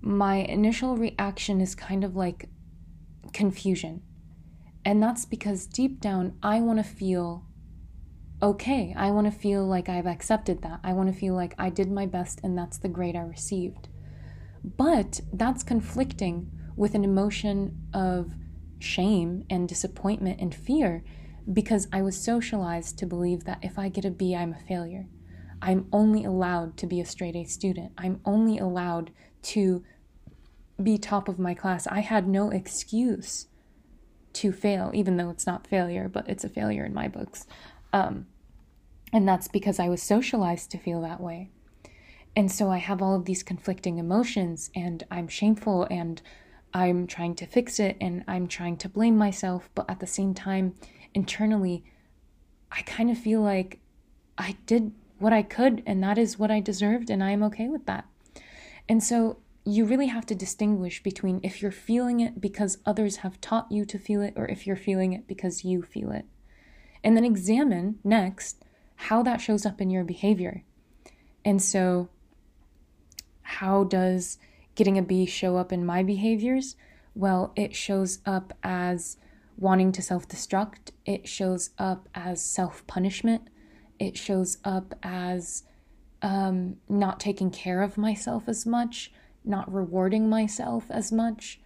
my 0.00 0.36
initial 0.36 0.96
reaction 0.96 1.60
is 1.60 1.74
kind 1.74 2.04
of 2.04 2.16
like 2.16 2.48
confusion. 3.32 4.02
And 4.84 5.02
that's 5.02 5.24
because 5.24 5.66
deep 5.66 6.00
down, 6.00 6.36
I 6.42 6.60
want 6.60 6.78
to 6.78 6.84
feel 6.84 7.44
okay. 8.42 8.92
I 8.96 9.10
want 9.10 9.32
to 9.32 9.38
feel 9.38 9.64
like 9.64 9.88
I've 9.88 10.06
accepted 10.06 10.62
that. 10.62 10.80
I 10.82 10.92
want 10.92 11.12
to 11.12 11.18
feel 11.18 11.34
like 11.34 11.54
I 11.58 11.70
did 11.70 11.90
my 11.90 12.06
best 12.06 12.40
and 12.42 12.58
that's 12.58 12.78
the 12.78 12.88
grade 12.88 13.14
I 13.14 13.20
received. 13.20 13.88
But 14.64 15.20
that's 15.32 15.62
conflicting 15.62 16.50
with 16.76 16.94
an 16.94 17.04
emotion 17.04 17.78
of 17.94 18.32
shame 18.80 19.44
and 19.48 19.68
disappointment 19.68 20.40
and 20.40 20.54
fear 20.54 21.04
because 21.52 21.86
I 21.92 22.02
was 22.02 22.16
socialized 22.16 22.98
to 22.98 23.06
believe 23.06 23.44
that 23.44 23.58
if 23.62 23.78
I 23.78 23.88
get 23.88 24.04
a 24.04 24.10
B, 24.10 24.34
I'm 24.34 24.52
a 24.52 24.58
failure. 24.58 25.06
I'm 25.60 25.86
only 25.92 26.24
allowed 26.24 26.76
to 26.78 26.86
be 26.86 27.00
a 27.00 27.04
straight 27.04 27.36
A 27.36 27.44
student. 27.44 27.92
I'm 27.96 28.20
only 28.24 28.58
allowed 28.58 29.12
to 29.42 29.84
be 30.82 30.98
top 30.98 31.28
of 31.28 31.38
my 31.38 31.54
class. 31.54 31.86
I 31.86 32.00
had 32.00 32.26
no 32.26 32.50
excuse 32.50 33.46
to 34.34 34.52
fail, 34.52 34.90
even 34.94 35.16
though 35.16 35.30
it's 35.30 35.46
not 35.46 35.66
failure, 35.66 36.08
but 36.08 36.28
it's 36.28 36.44
a 36.44 36.48
failure 36.48 36.84
in 36.84 36.94
my 36.94 37.08
books. 37.08 37.46
Um, 37.92 38.26
and 39.12 39.28
that's 39.28 39.48
because 39.48 39.78
I 39.78 39.88
was 39.88 40.02
socialized 40.02 40.70
to 40.70 40.78
feel 40.78 41.02
that 41.02 41.20
way. 41.20 41.50
And 42.34 42.50
so 42.50 42.70
I 42.70 42.78
have 42.78 43.02
all 43.02 43.14
of 43.14 43.26
these 43.26 43.42
conflicting 43.42 43.98
emotions, 43.98 44.70
and 44.74 45.04
I'm 45.10 45.28
shameful, 45.28 45.86
and 45.90 46.22
I'm 46.72 47.06
trying 47.06 47.34
to 47.36 47.46
fix 47.46 47.78
it, 47.78 47.96
and 48.00 48.24
I'm 48.26 48.48
trying 48.48 48.78
to 48.78 48.88
blame 48.88 49.18
myself. 49.18 49.68
But 49.74 49.90
at 49.90 50.00
the 50.00 50.06
same 50.06 50.32
time, 50.32 50.74
internally, 51.12 51.84
I 52.70 52.80
kind 52.82 53.10
of 53.10 53.18
feel 53.18 53.42
like 53.42 53.80
I 54.38 54.56
did 54.64 54.92
what 55.18 55.34
I 55.34 55.42
could, 55.42 55.82
and 55.84 56.02
that 56.02 56.16
is 56.16 56.38
what 56.38 56.50
I 56.50 56.60
deserved, 56.60 57.10
and 57.10 57.22
I 57.22 57.32
am 57.32 57.42
okay 57.42 57.68
with 57.68 57.84
that. 57.84 58.06
And 58.88 59.04
so 59.04 59.36
you 59.64 59.84
really 59.84 60.06
have 60.06 60.26
to 60.26 60.34
distinguish 60.34 61.02
between 61.02 61.40
if 61.42 61.62
you're 61.62 61.70
feeling 61.70 62.20
it 62.20 62.40
because 62.40 62.78
others 62.84 63.18
have 63.18 63.40
taught 63.40 63.70
you 63.70 63.84
to 63.84 63.98
feel 63.98 64.20
it, 64.20 64.34
or 64.36 64.46
if 64.46 64.66
you're 64.66 64.76
feeling 64.76 65.12
it 65.12 65.26
because 65.26 65.64
you 65.64 65.82
feel 65.82 66.10
it. 66.10 66.26
And 67.04 67.16
then 67.16 67.24
examine 67.24 67.98
next 68.02 68.64
how 68.96 69.22
that 69.22 69.40
shows 69.40 69.66
up 69.66 69.80
in 69.80 69.90
your 69.90 70.04
behavior. 70.04 70.64
And 71.44 71.60
so, 71.60 72.08
how 73.42 73.84
does 73.84 74.38
getting 74.74 74.98
a 74.98 75.02
B 75.02 75.26
show 75.26 75.56
up 75.56 75.72
in 75.72 75.84
my 75.84 76.02
behaviors? 76.02 76.76
Well, 77.14 77.52
it 77.56 77.74
shows 77.74 78.20
up 78.24 78.52
as 78.62 79.16
wanting 79.56 79.92
to 79.92 80.02
self 80.02 80.26
destruct, 80.28 80.90
it 81.04 81.28
shows 81.28 81.70
up 81.78 82.08
as 82.14 82.42
self 82.42 82.86
punishment, 82.86 83.48
it 83.98 84.16
shows 84.16 84.58
up 84.64 84.94
as 85.02 85.64
um, 86.22 86.76
not 86.88 87.20
taking 87.20 87.50
care 87.50 87.82
of 87.82 87.98
myself 87.98 88.44
as 88.46 88.64
much, 88.64 89.12
not 89.44 89.72
rewarding 89.72 90.28
myself 90.28 90.86
as 90.90 91.12
much. 91.12 91.60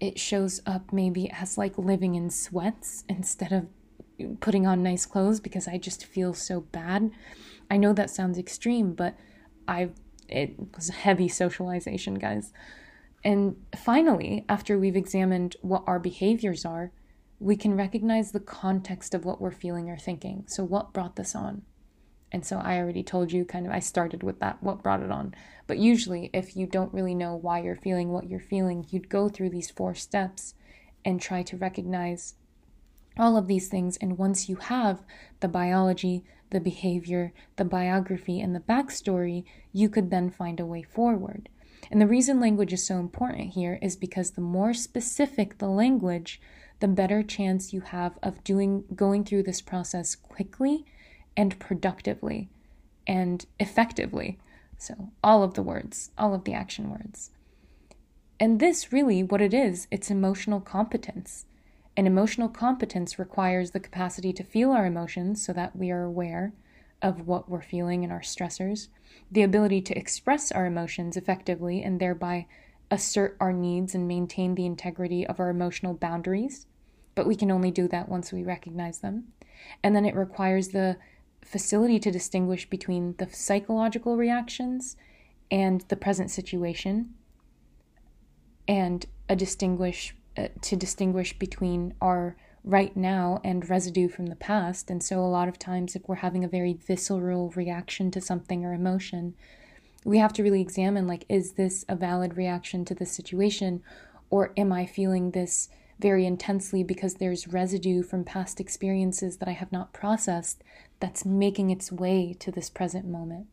It 0.00 0.18
shows 0.18 0.60
up 0.66 0.92
maybe 0.92 1.30
as 1.30 1.56
like 1.56 1.78
living 1.78 2.14
in 2.14 2.30
sweats 2.30 3.04
instead 3.08 3.52
of 3.52 3.66
putting 4.40 4.66
on 4.66 4.82
nice 4.82 5.06
clothes 5.06 5.40
because 5.40 5.68
I 5.68 5.78
just 5.78 6.04
feel 6.04 6.34
so 6.34 6.60
bad. 6.60 7.10
I 7.70 7.76
know 7.76 7.92
that 7.92 8.10
sounds 8.10 8.38
extreme, 8.38 8.92
but 8.92 9.16
I 9.66 9.90
it 10.28 10.56
was 10.74 10.88
heavy 10.88 11.28
socialization, 11.28 12.14
guys. 12.14 12.52
And 13.24 13.56
finally, 13.76 14.44
after 14.48 14.78
we've 14.78 14.96
examined 14.96 15.56
what 15.62 15.84
our 15.86 15.98
behaviors 15.98 16.64
are, 16.64 16.92
we 17.38 17.56
can 17.56 17.76
recognize 17.76 18.32
the 18.32 18.40
context 18.40 19.14
of 19.14 19.24
what 19.24 19.40
we're 19.40 19.50
feeling 19.50 19.90
or 19.90 19.96
thinking. 19.96 20.44
So, 20.46 20.64
what 20.64 20.92
brought 20.92 21.16
this 21.16 21.34
on? 21.34 21.62
And 22.32 22.44
so, 22.44 22.58
I 22.58 22.78
already 22.78 23.02
told 23.02 23.32
you 23.32 23.44
kind 23.44 23.66
of, 23.66 23.72
I 23.72 23.78
started 23.78 24.22
with 24.22 24.40
that, 24.40 24.62
what 24.62 24.82
brought 24.82 25.02
it 25.02 25.10
on. 25.10 25.34
But 25.66 25.78
usually, 25.78 26.30
if 26.32 26.56
you 26.56 26.66
don't 26.66 26.92
really 26.92 27.14
know 27.14 27.34
why 27.34 27.62
you're 27.62 27.76
feeling 27.76 28.10
what 28.10 28.28
you're 28.28 28.40
feeling, 28.40 28.86
you'd 28.90 29.08
go 29.08 29.28
through 29.28 29.50
these 29.50 29.70
four 29.70 29.94
steps 29.94 30.54
and 31.04 31.20
try 31.20 31.42
to 31.44 31.56
recognize 31.56 32.34
all 33.18 33.36
of 33.36 33.46
these 33.46 33.68
things. 33.68 33.96
And 33.98 34.18
once 34.18 34.48
you 34.48 34.56
have 34.56 35.04
the 35.40 35.48
biology, 35.48 36.24
the 36.50 36.60
behavior, 36.60 37.32
the 37.56 37.64
biography, 37.64 38.40
and 38.40 38.54
the 38.54 38.60
backstory, 38.60 39.44
you 39.72 39.88
could 39.88 40.10
then 40.10 40.30
find 40.30 40.60
a 40.60 40.66
way 40.66 40.82
forward. 40.82 41.48
And 41.90 42.00
the 42.00 42.06
reason 42.06 42.40
language 42.40 42.72
is 42.72 42.86
so 42.86 42.98
important 42.98 43.50
here 43.50 43.78
is 43.80 43.96
because 43.96 44.32
the 44.32 44.40
more 44.40 44.74
specific 44.74 45.58
the 45.58 45.68
language, 45.68 46.40
the 46.80 46.88
better 46.88 47.22
chance 47.22 47.72
you 47.72 47.80
have 47.80 48.18
of 48.22 48.42
doing 48.44 48.84
going 48.94 49.24
through 49.24 49.44
this 49.44 49.62
process 49.62 50.14
quickly 50.14 50.84
and 51.36 51.58
productively 51.58 52.48
and 53.06 53.46
effectively. 53.60 54.38
So, 54.78 55.10
all 55.22 55.42
of 55.42 55.54
the 55.54 55.62
words, 55.62 56.10
all 56.18 56.34
of 56.34 56.44
the 56.44 56.52
action 56.52 56.90
words. 56.90 57.30
And 58.38 58.60
this 58.60 58.92
really 58.92 59.22
what 59.22 59.40
it 59.40 59.54
is, 59.54 59.86
it's 59.90 60.10
emotional 60.10 60.60
competence. 60.60 61.46
And 61.96 62.06
emotional 62.06 62.50
competence 62.50 63.18
requires 63.18 63.70
the 63.70 63.80
capacity 63.80 64.32
to 64.34 64.44
feel 64.44 64.72
our 64.72 64.84
emotions 64.84 65.44
so 65.44 65.54
that 65.54 65.74
we 65.74 65.90
are 65.90 66.02
aware 66.02 66.52
of 67.00 67.26
what 67.26 67.48
we're 67.48 67.62
feeling 67.62 68.04
and 68.04 68.12
our 68.12 68.20
stressors, 68.20 68.88
the 69.30 69.42
ability 69.42 69.80
to 69.82 69.96
express 69.96 70.52
our 70.52 70.66
emotions 70.66 71.16
effectively 71.16 71.82
and 71.82 71.98
thereby 71.98 72.46
assert 72.90 73.36
our 73.40 73.52
needs 73.52 73.94
and 73.94 74.06
maintain 74.06 74.54
the 74.54 74.66
integrity 74.66 75.26
of 75.26 75.40
our 75.40 75.48
emotional 75.48 75.94
boundaries. 75.94 76.66
But 77.14 77.26
we 77.26 77.34
can 77.34 77.50
only 77.50 77.70
do 77.70 77.88
that 77.88 78.08
once 78.08 78.32
we 78.32 78.44
recognize 78.44 78.98
them. 78.98 79.28
And 79.82 79.96
then 79.96 80.04
it 80.04 80.14
requires 80.14 80.68
the 80.68 80.98
facility 81.46 81.98
to 82.00 82.10
distinguish 82.10 82.68
between 82.68 83.14
the 83.18 83.28
psychological 83.30 84.16
reactions 84.16 84.96
and 85.50 85.82
the 85.88 85.96
present 85.96 86.30
situation 86.30 87.14
and 88.66 89.06
a 89.28 89.36
distinguish 89.36 90.14
uh, 90.36 90.48
to 90.60 90.76
distinguish 90.76 91.38
between 91.38 91.94
our 92.00 92.36
right 92.64 92.96
now 92.96 93.40
and 93.44 93.70
residue 93.70 94.08
from 94.08 94.26
the 94.26 94.36
past. 94.36 94.90
And 94.90 95.02
so, 95.02 95.20
a 95.20 95.26
lot 95.26 95.48
of 95.48 95.58
times, 95.58 95.94
if 95.94 96.02
we're 96.08 96.16
having 96.16 96.44
a 96.44 96.48
very 96.48 96.74
visceral 96.74 97.50
reaction 97.50 98.10
to 98.10 98.20
something 98.20 98.64
or 98.64 98.74
emotion, 98.74 99.34
we 100.04 100.18
have 100.18 100.32
to 100.34 100.42
really 100.42 100.60
examine 100.60 101.06
like, 101.06 101.24
is 101.28 101.52
this 101.52 101.84
a 101.88 101.96
valid 101.96 102.36
reaction 102.36 102.84
to 102.86 102.94
this 102.94 103.12
situation? 103.12 103.82
Or 104.30 104.52
am 104.56 104.72
I 104.72 104.84
feeling 104.84 105.30
this 105.30 105.68
very 105.98 106.26
intensely 106.26 106.82
because 106.82 107.14
there's 107.14 107.48
residue 107.48 108.02
from 108.02 108.24
past 108.24 108.60
experiences 108.60 109.38
that 109.38 109.48
I 109.48 109.52
have 109.52 109.72
not 109.72 109.92
processed 109.92 110.62
that's 111.00 111.24
making 111.24 111.70
its 111.70 111.90
way 111.90 112.34
to 112.40 112.50
this 112.50 112.68
present 112.68 113.06
moment? 113.06 113.46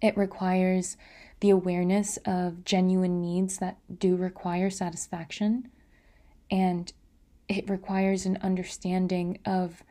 It 0.00 0.16
requires 0.16 0.96
the 1.40 1.50
awareness 1.50 2.18
of 2.24 2.64
genuine 2.64 3.20
needs 3.20 3.58
that 3.58 3.78
do 3.98 4.16
require 4.16 4.70
satisfaction. 4.70 5.68
And 6.50 6.92
it 7.48 7.68
requires 7.68 8.24
an 8.24 8.38
understanding 8.40 9.38
of 9.44 9.82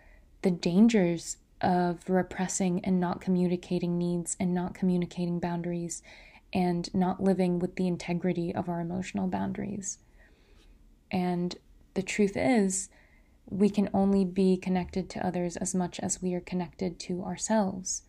the 0.42 0.52
dangers 0.52 1.38
of 1.62 2.10
repressing 2.10 2.84
and 2.84 3.00
not 3.00 3.22
communicating 3.22 3.98
needs 3.98 4.36
and 4.40 4.54
not 4.54 4.74
communicating 4.74 5.40
boundaries 5.40 6.02
and 6.52 6.94
not 6.94 7.24
living 7.24 7.60
with 7.60 7.76
the 7.76 7.88
integrity 7.88 8.54
of 8.54 8.70
our 8.70 8.82
emotional 8.82 9.28
boundaries. 9.28 10.00
And 11.14 11.56
the 11.94 12.04
truth 12.04 12.36
is, 12.36 12.90
we 13.50 13.70
can 13.70 13.90
only 13.94 14.26
be 14.26 14.58
connected 14.58 15.10
to 15.12 15.26
others 15.26 15.56
as 15.58 15.76
much 15.76 16.00
as 16.00 16.22
we 16.22 16.34
are 16.34 16.42
connected 16.42 17.00
to 17.02 17.24
ourselves. 17.24 18.02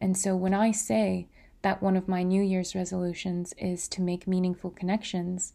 And 0.00 0.16
so 0.16 0.36
when 0.36 0.54
I 0.54 0.70
say 0.70 1.26
that 1.62 1.82
one 1.82 1.96
of 1.96 2.06
my 2.06 2.22
New 2.22 2.42
Year's 2.42 2.74
resolutions 2.74 3.54
is 3.56 3.88
to 3.88 4.02
make 4.02 4.28
meaningful 4.28 4.70
connections, 4.70 5.54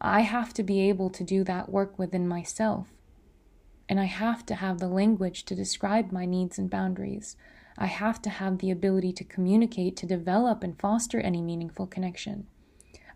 I 0.00 0.20
have 0.22 0.54
to 0.54 0.62
be 0.62 0.88
able 0.88 1.10
to 1.10 1.22
do 1.24 1.44
that 1.44 1.68
work 1.68 1.98
within 1.98 2.26
myself. 2.26 2.86
and 3.88 4.00
I 4.00 4.04
have 4.04 4.44
to 4.46 4.54
have 4.56 4.78
the 4.78 4.88
language 4.88 5.44
to 5.44 5.54
describe 5.54 6.10
my 6.10 6.24
needs 6.26 6.58
and 6.58 6.68
boundaries. 6.68 7.36
I 7.78 7.86
have 7.86 8.20
to 8.22 8.30
have 8.30 8.58
the 8.58 8.70
ability 8.70 9.12
to 9.14 9.24
communicate, 9.24 9.96
to 9.98 10.06
develop 10.06 10.62
and 10.62 10.78
foster 10.78 11.20
any 11.20 11.40
meaningful 11.40 11.86
connection. 11.86 12.46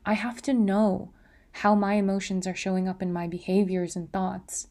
I 0.04 0.14
have 0.14 0.42
to 0.42 0.54
know 0.54 1.10
how 1.52 1.74
my 1.74 1.94
emotions 1.94 2.46
are 2.46 2.54
showing 2.54 2.88
up 2.88 3.02
in 3.02 3.12
my 3.12 3.26
behaviors 3.26 3.96
and 3.96 4.12
thoughts. 4.12 4.68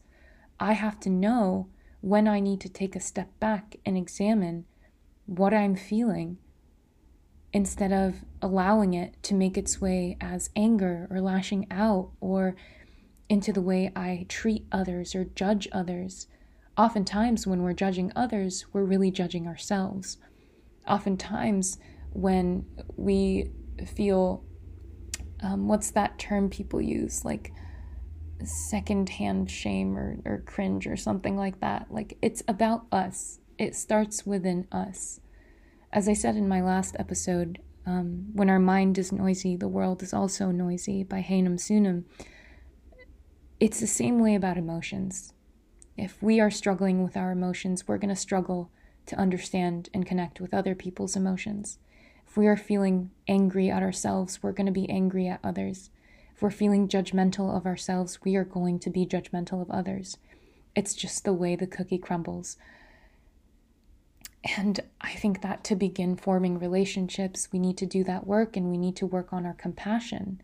I 0.58 0.72
have 0.72 1.00
to 1.00 1.10
know 1.10 1.68
when 2.00 2.26
I 2.26 2.40
need 2.40 2.60
to 2.62 2.68
take 2.68 2.96
a 2.96 3.00
step 3.00 3.28
back 3.38 3.76
and 3.84 3.96
examine 3.96 4.64
what 5.26 5.54
I'm 5.54 5.76
feeling 5.76 6.38
instead 7.52 7.92
of 7.92 8.24
allowing 8.40 8.94
it 8.94 9.22
to 9.24 9.34
make 9.34 9.58
its 9.58 9.80
way 9.80 10.16
as 10.20 10.50
anger 10.54 11.06
or 11.10 11.20
lashing 11.20 11.66
out 11.70 12.10
or 12.20 12.56
into 13.28 13.52
the 13.52 13.62
way 13.62 13.92
I 13.94 14.26
treat 14.28 14.66
others 14.72 15.14
or 15.14 15.24
judge 15.24 15.68
others. 15.72 16.26
Oftentimes, 16.76 17.46
when 17.46 17.62
we're 17.62 17.72
judging 17.72 18.12
others, 18.16 18.66
we're 18.72 18.84
really 18.84 19.10
judging 19.10 19.46
ourselves. 19.46 20.16
Oftentimes, 20.88 21.78
when 22.12 22.64
we 22.96 23.50
feel 23.86 24.44
um, 25.42 25.68
what's 25.68 25.90
that 25.92 26.18
term 26.18 26.50
people 26.50 26.80
use? 26.80 27.24
Like 27.24 27.52
secondhand 28.44 29.50
shame 29.50 29.96
or, 29.96 30.18
or 30.24 30.42
cringe 30.46 30.86
or 30.86 30.96
something 30.96 31.36
like 31.36 31.60
that. 31.60 31.86
Like 31.90 32.16
it's 32.22 32.42
about 32.48 32.86
us, 32.92 33.40
it 33.58 33.74
starts 33.74 34.26
within 34.26 34.66
us. 34.72 35.20
As 35.92 36.08
I 36.08 36.12
said 36.12 36.36
in 36.36 36.48
my 36.48 36.62
last 36.62 36.96
episode, 36.98 37.58
um, 37.86 38.26
when 38.32 38.50
our 38.50 38.58
mind 38.58 38.98
is 38.98 39.12
noisy, 39.12 39.56
the 39.56 39.68
world 39.68 40.02
is 40.02 40.14
also 40.14 40.50
noisy 40.50 41.02
by 41.02 41.20
Haemin 41.22 41.56
Sunim. 41.56 42.04
It's 43.58 43.80
the 43.80 43.86
same 43.86 44.20
way 44.20 44.34
about 44.34 44.56
emotions. 44.56 45.32
If 45.96 46.22
we 46.22 46.40
are 46.40 46.50
struggling 46.50 47.02
with 47.02 47.16
our 47.16 47.32
emotions, 47.32 47.86
we're 47.86 47.98
going 47.98 48.14
to 48.14 48.16
struggle 48.16 48.70
to 49.06 49.16
understand 49.16 49.88
and 49.92 50.06
connect 50.06 50.40
with 50.40 50.54
other 50.54 50.74
people's 50.74 51.16
emotions. 51.16 51.78
If 52.30 52.36
we 52.36 52.46
are 52.46 52.56
feeling 52.56 53.10
angry 53.26 53.70
at 53.70 53.82
ourselves, 53.82 54.40
we're 54.40 54.52
going 54.52 54.66
to 54.66 54.72
be 54.72 54.88
angry 54.88 55.26
at 55.26 55.40
others. 55.42 55.90
If 56.32 56.40
we're 56.40 56.52
feeling 56.52 56.86
judgmental 56.86 57.56
of 57.56 57.66
ourselves, 57.66 58.20
we 58.22 58.36
are 58.36 58.44
going 58.44 58.78
to 58.80 58.90
be 58.90 59.04
judgmental 59.04 59.60
of 59.60 59.68
others. 59.68 60.16
It's 60.76 60.94
just 60.94 61.24
the 61.24 61.32
way 61.32 61.56
the 61.56 61.66
cookie 61.66 61.98
crumbles. 61.98 62.56
And 64.56 64.78
I 65.00 65.10
think 65.14 65.42
that 65.42 65.64
to 65.64 65.74
begin 65.74 66.14
forming 66.14 66.60
relationships, 66.60 67.48
we 67.50 67.58
need 67.58 67.76
to 67.78 67.84
do 67.84 68.04
that 68.04 68.28
work 68.28 68.56
and 68.56 68.70
we 68.70 68.78
need 68.78 68.94
to 68.96 69.06
work 69.06 69.32
on 69.32 69.44
our 69.44 69.54
compassion. 69.54 70.40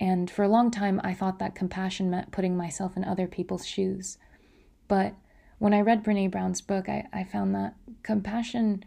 And 0.00 0.28
for 0.28 0.42
a 0.42 0.48
long 0.48 0.72
time, 0.72 1.00
I 1.04 1.14
thought 1.14 1.38
that 1.38 1.54
compassion 1.54 2.10
meant 2.10 2.32
putting 2.32 2.56
myself 2.56 2.96
in 2.96 3.04
other 3.04 3.28
people's 3.28 3.64
shoes. 3.64 4.18
But 4.88 5.14
when 5.58 5.72
I 5.72 5.82
read 5.82 6.02
Brene 6.02 6.32
Brown's 6.32 6.60
book, 6.60 6.88
I, 6.88 7.06
I 7.12 7.22
found 7.22 7.54
that 7.54 7.76
compassion 8.02 8.84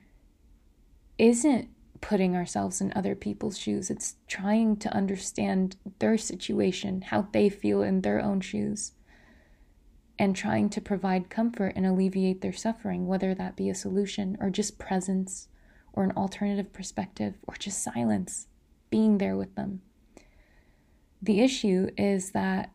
isn't 1.17 1.69
putting 2.02 2.36
ourselves 2.36 2.82
in 2.82 2.94
other 2.96 3.16
people's 3.16 3.58
shoes. 3.58 3.90
It's 3.90 4.16
trying 4.28 4.78
to 4.78 4.94
understand 4.94 5.76
their 6.00 6.18
situation, 6.18 7.02
how 7.02 7.28
they 7.32 7.50
feel 7.50 7.82
in 7.82 8.02
their 8.02 8.22
own 8.22 8.42
shoes, 8.42 8.94
and 10.18 10.36
trying 10.36 10.70
to 10.70 10.82
provide 10.82 11.30
comfort 11.30 11.74
and 11.76 11.86
alleviate 11.86 12.42
their 12.42 12.54
suffering, 12.54 13.08
whether 13.08 13.34
that 13.34 13.56
be 13.56 13.70
a 13.70 13.76
solution 13.76 14.38
or 14.40 14.50
just 14.50 14.78
presence 14.78 15.48
or 15.94 16.04
an 16.04 16.12
alternative 16.12 16.72
perspective 16.72 17.36
or 17.48 17.56
just 17.56 17.84
silence, 17.84 18.48
being 18.90 19.18
there 19.18 19.38
with 19.38 19.56
them. 19.56 19.82
The 21.22 21.42
issue 21.42 21.90
is 21.98 22.32
that 22.32 22.72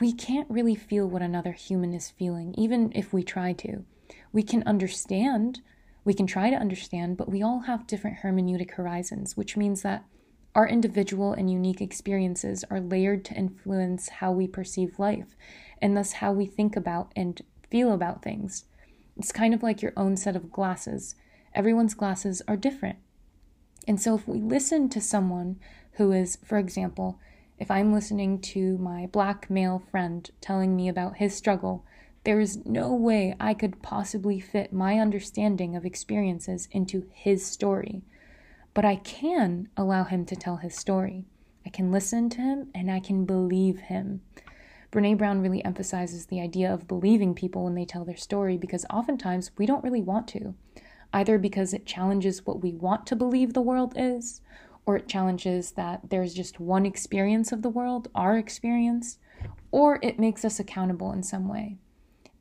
we 0.00 0.12
can't 0.12 0.50
really 0.50 0.74
feel 0.74 1.06
what 1.06 1.22
another 1.22 1.52
human 1.52 1.92
is 1.92 2.10
feeling, 2.10 2.54
even 2.56 2.92
if 2.94 3.12
we 3.12 3.22
try 3.22 3.52
to. 3.54 3.84
We 4.32 4.42
can 4.42 4.62
understand 4.64 5.60
we 6.04 6.14
can 6.14 6.26
try 6.26 6.50
to 6.50 6.56
understand, 6.56 7.16
but 7.16 7.28
we 7.28 7.42
all 7.42 7.60
have 7.60 7.86
different 7.86 8.18
hermeneutic 8.18 8.72
horizons, 8.72 9.36
which 9.36 9.56
means 9.56 9.82
that 9.82 10.04
our 10.54 10.68
individual 10.68 11.32
and 11.32 11.50
unique 11.50 11.80
experiences 11.80 12.64
are 12.70 12.80
layered 12.80 13.24
to 13.26 13.34
influence 13.34 14.08
how 14.08 14.32
we 14.32 14.46
perceive 14.46 14.98
life, 14.98 15.36
and 15.80 15.96
thus 15.96 16.14
how 16.14 16.32
we 16.32 16.44
think 16.44 16.76
about 16.76 17.12
and 17.16 17.40
feel 17.70 17.92
about 17.92 18.22
things. 18.22 18.64
It's 19.16 19.32
kind 19.32 19.54
of 19.54 19.62
like 19.62 19.80
your 19.80 19.92
own 19.96 20.16
set 20.16 20.36
of 20.36 20.52
glasses. 20.52 21.14
Everyone's 21.54 21.94
glasses 21.94 22.42
are 22.46 22.56
different. 22.56 22.98
And 23.86 24.00
so, 24.00 24.14
if 24.14 24.28
we 24.28 24.40
listen 24.40 24.88
to 24.90 25.00
someone 25.00 25.58
who 25.92 26.12
is, 26.12 26.38
for 26.44 26.58
example, 26.58 27.18
if 27.58 27.70
I'm 27.70 27.92
listening 27.92 28.40
to 28.40 28.76
my 28.78 29.06
black 29.06 29.48
male 29.50 29.82
friend 29.90 30.28
telling 30.40 30.74
me 30.76 30.88
about 30.88 31.16
his 31.16 31.34
struggle 31.34 31.84
there 32.24 32.40
is 32.40 32.64
no 32.64 32.94
way 32.94 33.34
I 33.40 33.52
could 33.52 33.82
possibly 33.82 34.38
fit 34.38 34.72
my 34.72 34.98
understanding 34.98 35.74
of 35.74 35.84
experiences 35.84 36.68
into 36.70 37.08
his 37.12 37.44
story. 37.44 38.02
But 38.74 38.84
I 38.84 38.96
can 38.96 39.68
allow 39.76 40.04
him 40.04 40.24
to 40.26 40.36
tell 40.36 40.56
his 40.56 40.76
story. 40.76 41.24
I 41.66 41.70
can 41.70 41.90
listen 41.90 42.30
to 42.30 42.40
him 42.40 42.68
and 42.74 42.90
I 42.90 43.00
can 43.00 43.24
believe 43.24 43.80
him. 43.80 44.22
Brene 44.92 45.18
Brown 45.18 45.40
really 45.40 45.64
emphasizes 45.64 46.26
the 46.26 46.40
idea 46.40 46.72
of 46.72 46.86
believing 46.86 47.34
people 47.34 47.64
when 47.64 47.74
they 47.74 47.84
tell 47.84 48.04
their 48.04 48.16
story 48.16 48.56
because 48.56 48.84
oftentimes 48.90 49.50
we 49.56 49.66
don't 49.66 49.82
really 49.82 50.02
want 50.02 50.28
to, 50.28 50.54
either 51.12 51.38
because 51.38 51.72
it 51.72 51.86
challenges 51.86 52.46
what 52.46 52.62
we 52.62 52.72
want 52.72 53.06
to 53.06 53.16
believe 53.16 53.52
the 53.52 53.62
world 53.62 53.94
is, 53.96 54.42
or 54.84 54.96
it 54.96 55.08
challenges 55.08 55.72
that 55.72 56.10
there's 56.10 56.34
just 56.34 56.60
one 56.60 56.84
experience 56.84 57.52
of 57.52 57.62
the 57.62 57.70
world, 57.70 58.08
our 58.14 58.36
experience, 58.36 59.18
or 59.70 59.98
it 60.02 60.18
makes 60.18 60.44
us 60.44 60.60
accountable 60.60 61.10
in 61.12 61.22
some 61.22 61.48
way. 61.48 61.78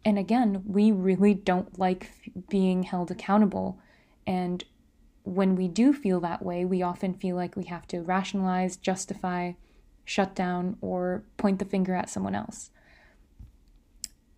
And 0.03 0.17
again, 0.17 0.63
we 0.65 0.91
really 0.91 1.33
don't 1.33 1.77
like 1.77 2.11
being 2.49 2.83
held 2.83 3.11
accountable. 3.11 3.79
And 4.25 4.63
when 5.23 5.55
we 5.55 5.67
do 5.67 5.93
feel 5.93 6.19
that 6.21 6.43
way, 6.43 6.65
we 6.65 6.81
often 6.81 7.13
feel 7.13 7.35
like 7.35 7.55
we 7.55 7.65
have 7.65 7.87
to 7.87 8.01
rationalize, 8.01 8.77
justify, 8.77 9.53
shut 10.03 10.33
down, 10.33 10.77
or 10.81 11.23
point 11.37 11.59
the 11.59 11.65
finger 11.65 11.93
at 11.93 12.09
someone 12.09 12.33
else. 12.33 12.71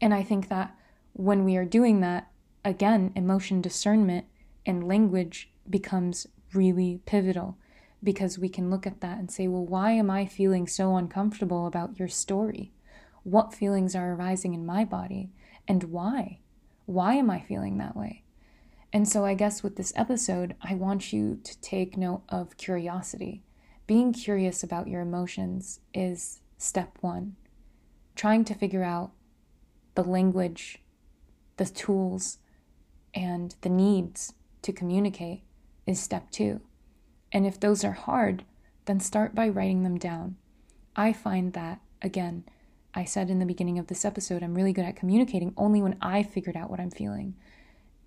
And 0.02 0.14
I 0.14 0.24
think 0.24 0.50
that 0.50 0.76
when 1.14 1.46
we 1.46 1.56
are 1.56 1.66
doing 1.66 2.02
that, 2.02 2.30
again, 2.66 3.14
emotion 3.16 3.62
discernment 3.62 4.26
and 4.66 4.88
language 4.88 5.50
becomes 5.70 6.28
really 6.54 7.00
pivotal 7.06 7.58
because 8.04 8.38
we 8.38 8.50
can 8.50 8.70
look 8.70 8.86
at 8.86 9.00
that 9.00 9.18
and 9.18 9.32
say, 9.32 9.48
well, 9.48 9.66
why 9.66 9.92
am 9.92 10.12
I 10.12 10.26
feeling 10.26 10.68
so 10.68 10.98
uncomfortable 10.98 11.66
about 11.66 11.98
your 11.98 12.10
story? 12.10 12.74
What 13.24 13.54
feelings 13.54 13.96
are 13.96 14.14
arising 14.14 14.54
in 14.54 14.66
my 14.66 14.84
body? 14.84 15.32
And 15.68 15.84
why? 15.86 16.40
Why 16.86 17.16
am 17.16 17.30
I 17.30 17.40
feeling 17.40 17.78
that 17.78 17.96
way? 17.96 18.24
And 18.92 19.08
so, 19.08 19.26
I 19.26 19.34
guess 19.34 19.64
with 19.64 19.76
this 19.76 19.94
episode, 19.96 20.56
I 20.62 20.76
want 20.76 21.12
you 21.12 21.40
to 21.44 21.62
take 21.62 21.98
note 21.98 22.24
of 22.30 22.58
curiosity. 22.58 23.44
Being 23.88 24.14
curious 24.14 24.64
about 24.64 24.88
your 24.88 25.02
emotions 25.02 25.80
is 25.94 26.42
step 26.58 26.98
one. 27.02 27.36
Trying 28.16 28.46
to 28.46 28.54
figure 28.54 28.84
out 28.84 29.12
the 29.96 30.04
language, 30.04 30.84
the 31.58 31.66
tools, 31.66 32.38
and 33.14 33.56
the 33.62 33.70
needs 33.70 34.34
to 34.62 34.72
communicate 34.72 35.44
is 35.86 36.00
step 36.00 36.30
two. 36.30 36.62
And 37.32 37.46
if 37.48 37.60
those 37.60 37.84
are 37.84 37.94
hard, 37.94 38.46
then 38.86 39.00
start 39.00 39.34
by 39.34 39.50
writing 39.50 39.84
them 39.84 39.98
down. 39.98 40.36
I 40.96 41.14
find 41.14 41.54
that, 41.54 41.82
again, 42.02 42.44
I 42.96 43.06
said 43.06 43.30
in 43.30 43.40
the 43.40 43.46
beginning 43.46 43.80
of 43.80 43.88
this 43.88 44.06
episode, 44.06 44.44
I'm 44.44 44.54
really 44.54 44.74
good 44.74 44.86
at 44.86 44.96
communicating 44.96 45.54
only 45.58 45.82
when 45.82 45.98
I 46.02 46.24
figured 46.24 46.56
out 46.56 46.70
what 46.70 46.80
I'm 46.80 46.92
feeling. 46.92 47.36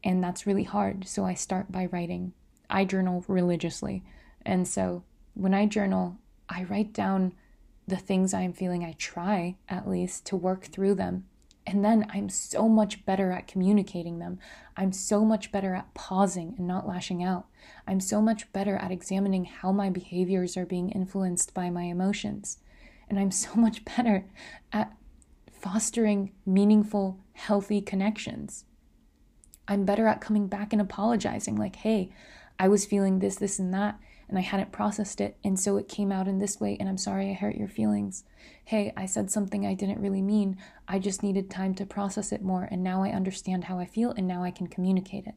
And 0.04 0.22
that's 0.22 0.46
really 0.46 0.64
hard. 0.64 1.08
So 1.08 1.24
I 1.24 1.34
start 1.34 1.72
by 1.72 1.86
writing. 1.86 2.32
I 2.70 2.84
journal 2.84 3.24
religiously. 3.26 4.04
And 4.44 4.68
so 4.68 5.02
when 5.34 5.54
I 5.54 5.66
journal, 5.66 6.18
I 6.48 6.64
write 6.64 6.92
down 6.92 7.32
the 7.88 7.96
things 7.96 8.32
I'm 8.32 8.52
feeling. 8.52 8.84
I 8.84 8.92
try, 8.92 9.56
at 9.68 9.88
least, 9.88 10.24
to 10.26 10.36
work 10.36 10.66
through 10.66 10.94
them. 10.94 11.24
And 11.66 11.84
then 11.84 12.06
I'm 12.10 12.28
so 12.28 12.68
much 12.68 13.04
better 13.04 13.32
at 13.32 13.48
communicating 13.48 14.20
them. 14.20 14.38
I'm 14.76 14.92
so 14.92 15.24
much 15.24 15.50
better 15.50 15.74
at 15.74 15.92
pausing 15.94 16.54
and 16.56 16.68
not 16.68 16.86
lashing 16.86 17.24
out. 17.24 17.46
I'm 17.88 17.98
so 17.98 18.22
much 18.22 18.52
better 18.52 18.76
at 18.76 18.92
examining 18.92 19.46
how 19.46 19.72
my 19.72 19.90
behaviors 19.90 20.56
are 20.56 20.66
being 20.66 20.90
influenced 20.90 21.54
by 21.54 21.70
my 21.70 21.84
emotions. 21.84 22.58
And 23.08 23.18
I'm 23.18 23.30
so 23.30 23.54
much 23.56 23.84
better 23.84 24.24
at 24.72 24.92
fostering 25.50 26.32
meaningful, 26.44 27.18
healthy 27.32 27.80
connections. 27.80 28.64
I'm 29.68 29.84
better 29.84 30.06
at 30.06 30.20
coming 30.20 30.46
back 30.46 30.72
and 30.72 30.80
apologizing, 30.80 31.56
like, 31.56 31.76
hey, 31.76 32.10
I 32.58 32.68
was 32.68 32.86
feeling 32.86 33.18
this, 33.18 33.36
this, 33.36 33.58
and 33.58 33.74
that, 33.74 33.98
and 34.28 34.38
I 34.38 34.42
hadn't 34.42 34.72
processed 34.72 35.20
it, 35.20 35.36
and 35.44 35.58
so 35.58 35.76
it 35.76 35.88
came 35.88 36.12
out 36.12 36.28
in 36.28 36.38
this 36.38 36.60
way, 36.60 36.76
and 36.78 36.88
I'm 36.88 36.96
sorry 36.96 37.30
I 37.30 37.34
hurt 37.34 37.56
your 37.56 37.68
feelings. 37.68 38.24
Hey, 38.64 38.92
I 38.96 39.06
said 39.06 39.30
something 39.30 39.66
I 39.66 39.74
didn't 39.74 40.00
really 40.00 40.22
mean. 40.22 40.56
I 40.88 40.98
just 40.98 41.22
needed 41.22 41.50
time 41.50 41.74
to 41.74 41.86
process 41.86 42.32
it 42.32 42.42
more, 42.42 42.68
and 42.70 42.82
now 42.82 43.02
I 43.02 43.10
understand 43.10 43.64
how 43.64 43.78
I 43.78 43.86
feel, 43.86 44.12
and 44.12 44.26
now 44.26 44.42
I 44.42 44.50
can 44.50 44.68
communicate 44.68 45.26
it. 45.26 45.34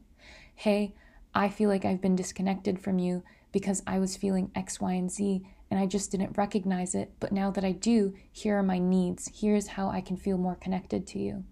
Hey, 0.54 0.94
I 1.34 1.48
feel 1.48 1.68
like 1.68 1.84
I've 1.84 2.00
been 2.00 2.16
disconnected 2.16 2.80
from 2.80 2.98
you 2.98 3.22
because 3.52 3.82
I 3.86 3.98
was 3.98 4.16
feeling 4.16 4.50
X, 4.54 4.80
Y, 4.80 4.92
and 4.92 5.10
Z, 5.10 5.42
and 5.70 5.78
I 5.78 5.86
just 5.86 6.10
didn't 6.10 6.36
recognize 6.36 6.94
it. 6.94 7.12
But 7.20 7.32
now 7.32 7.50
that 7.52 7.64
I 7.64 7.72
do, 7.72 8.14
here 8.32 8.58
are 8.58 8.62
my 8.62 8.78
needs. 8.78 9.30
Here's 9.40 9.68
how 9.68 9.88
I 9.88 10.00
can 10.00 10.16
feel 10.16 10.36
more 10.36 10.56
connected 10.56 11.06
to 11.08 11.18
you. 11.18 11.44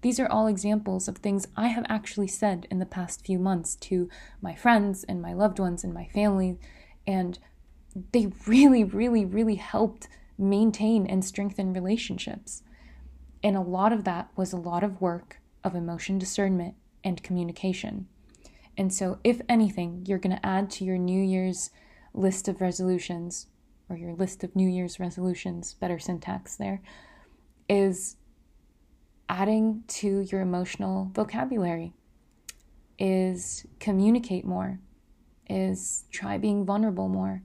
These 0.00 0.20
are 0.20 0.30
all 0.30 0.46
examples 0.46 1.08
of 1.08 1.18
things 1.18 1.48
I 1.56 1.68
have 1.68 1.84
actually 1.88 2.28
said 2.28 2.66
in 2.70 2.78
the 2.78 2.86
past 2.86 3.26
few 3.26 3.38
months 3.38 3.74
to 3.76 4.08
my 4.40 4.54
friends 4.54 5.04
and 5.04 5.20
my 5.20 5.32
loved 5.32 5.58
ones 5.58 5.84
and 5.84 5.92
my 5.92 6.06
family. 6.06 6.58
And 7.06 7.38
they 8.12 8.28
really, 8.46 8.84
really, 8.84 9.24
really 9.24 9.56
helped 9.56 10.08
maintain 10.38 11.06
and 11.06 11.24
strengthen 11.24 11.72
relationships. 11.72 12.62
And 13.42 13.56
a 13.56 13.60
lot 13.60 13.92
of 13.92 14.04
that 14.04 14.28
was 14.36 14.52
a 14.52 14.56
lot 14.56 14.84
of 14.84 15.00
work 15.00 15.40
of 15.64 15.74
emotion 15.74 16.18
discernment 16.18 16.74
and 17.02 17.22
communication. 17.22 18.06
And 18.76 18.94
so, 18.94 19.18
if 19.24 19.40
anything, 19.48 20.04
you're 20.06 20.18
going 20.18 20.36
to 20.36 20.46
add 20.46 20.70
to 20.72 20.84
your 20.84 20.98
New 20.98 21.20
Year's 21.20 21.70
list 22.14 22.46
of 22.46 22.60
resolutions, 22.60 23.48
or 23.88 23.96
your 23.96 24.14
list 24.14 24.44
of 24.44 24.54
New 24.54 24.68
Year's 24.68 25.00
resolutions, 25.00 25.74
better 25.74 25.98
syntax 25.98 26.56
there, 26.56 26.80
is 27.68 28.16
adding 29.28 29.84
to 29.88 30.20
your 30.30 30.40
emotional 30.40 31.10
vocabulary, 31.14 31.92
is 32.98 33.66
communicate 33.78 34.44
more, 34.44 34.80
is 35.48 36.04
try 36.10 36.38
being 36.38 36.64
vulnerable 36.64 37.08
more, 37.08 37.42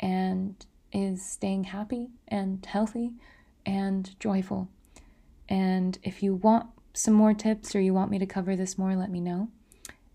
and 0.00 0.66
is 0.92 1.24
staying 1.24 1.64
happy 1.64 2.08
and 2.28 2.64
healthy 2.66 3.12
and 3.64 4.18
joyful. 4.20 4.68
And 5.48 5.98
if 6.02 6.22
you 6.22 6.34
want 6.34 6.66
some 6.94 7.14
more 7.14 7.34
tips 7.34 7.74
or 7.74 7.80
you 7.80 7.94
want 7.94 8.10
me 8.10 8.18
to 8.18 8.26
cover 8.26 8.56
this 8.56 8.76
more, 8.76 8.94
let 8.96 9.10
me 9.10 9.20
know. 9.20 9.48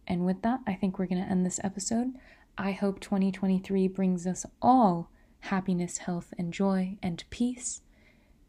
And 0.07 0.25
with 0.25 0.41
that, 0.43 0.61
I 0.65 0.73
think 0.73 0.97
we're 0.97 1.07
going 1.07 1.23
to 1.23 1.29
end 1.29 1.45
this 1.45 1.59
episode. 1.63 2.13
I 2.57 2.71
hope 2.71 2.99
2023 2.99 3.87
brings 3.87 4.25
us 4.25 4.45
all 4.61 5.11
happiness, 5.41 5.99
health, 5.99 6.33
and 6.37 6.53
joy 6.53 6.97
and 7.01 7.23
peace. 7.29 7.81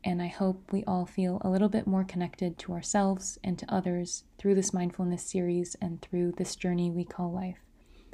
And 0.05 0.23
I 0.23 0.29
hope 0.29 0.73
we 0.73 0.85
all 0.85 1.07
feel 1.07 1.41
a 1.43 1.51
little 1.51 1.69
bit 1.69 1.87
more 1.87 2.05
connected 2.05 2.59
to 2.59 2.73
ourselves 2.73 3.39
and 3.43 3.59
to 3.59 3.73
others 3.73 4.25
through 4.39 4.55
this 4.55 4.73
mindfulness 4.73 5.23
series 5.23 5.77
and 5.81 6.01
through 6.01 6.33
this 6.33 6.57
journey 6.57 6.91
we 6.91 7.05
call 7.05 7.33
life. 7.33 7.59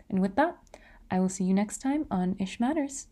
And 0.08 0.20
with 0.20 0.36
that, 0.36 0.56
I 1.10 1.20
will 1.20 1.28
see 1.28 1.44
you 1.44 1.54
next 1.54 1.78
time 1.78 2.06
on 2.10 2.36
Ish 2.38 2.58
Matters. 2.58 3.08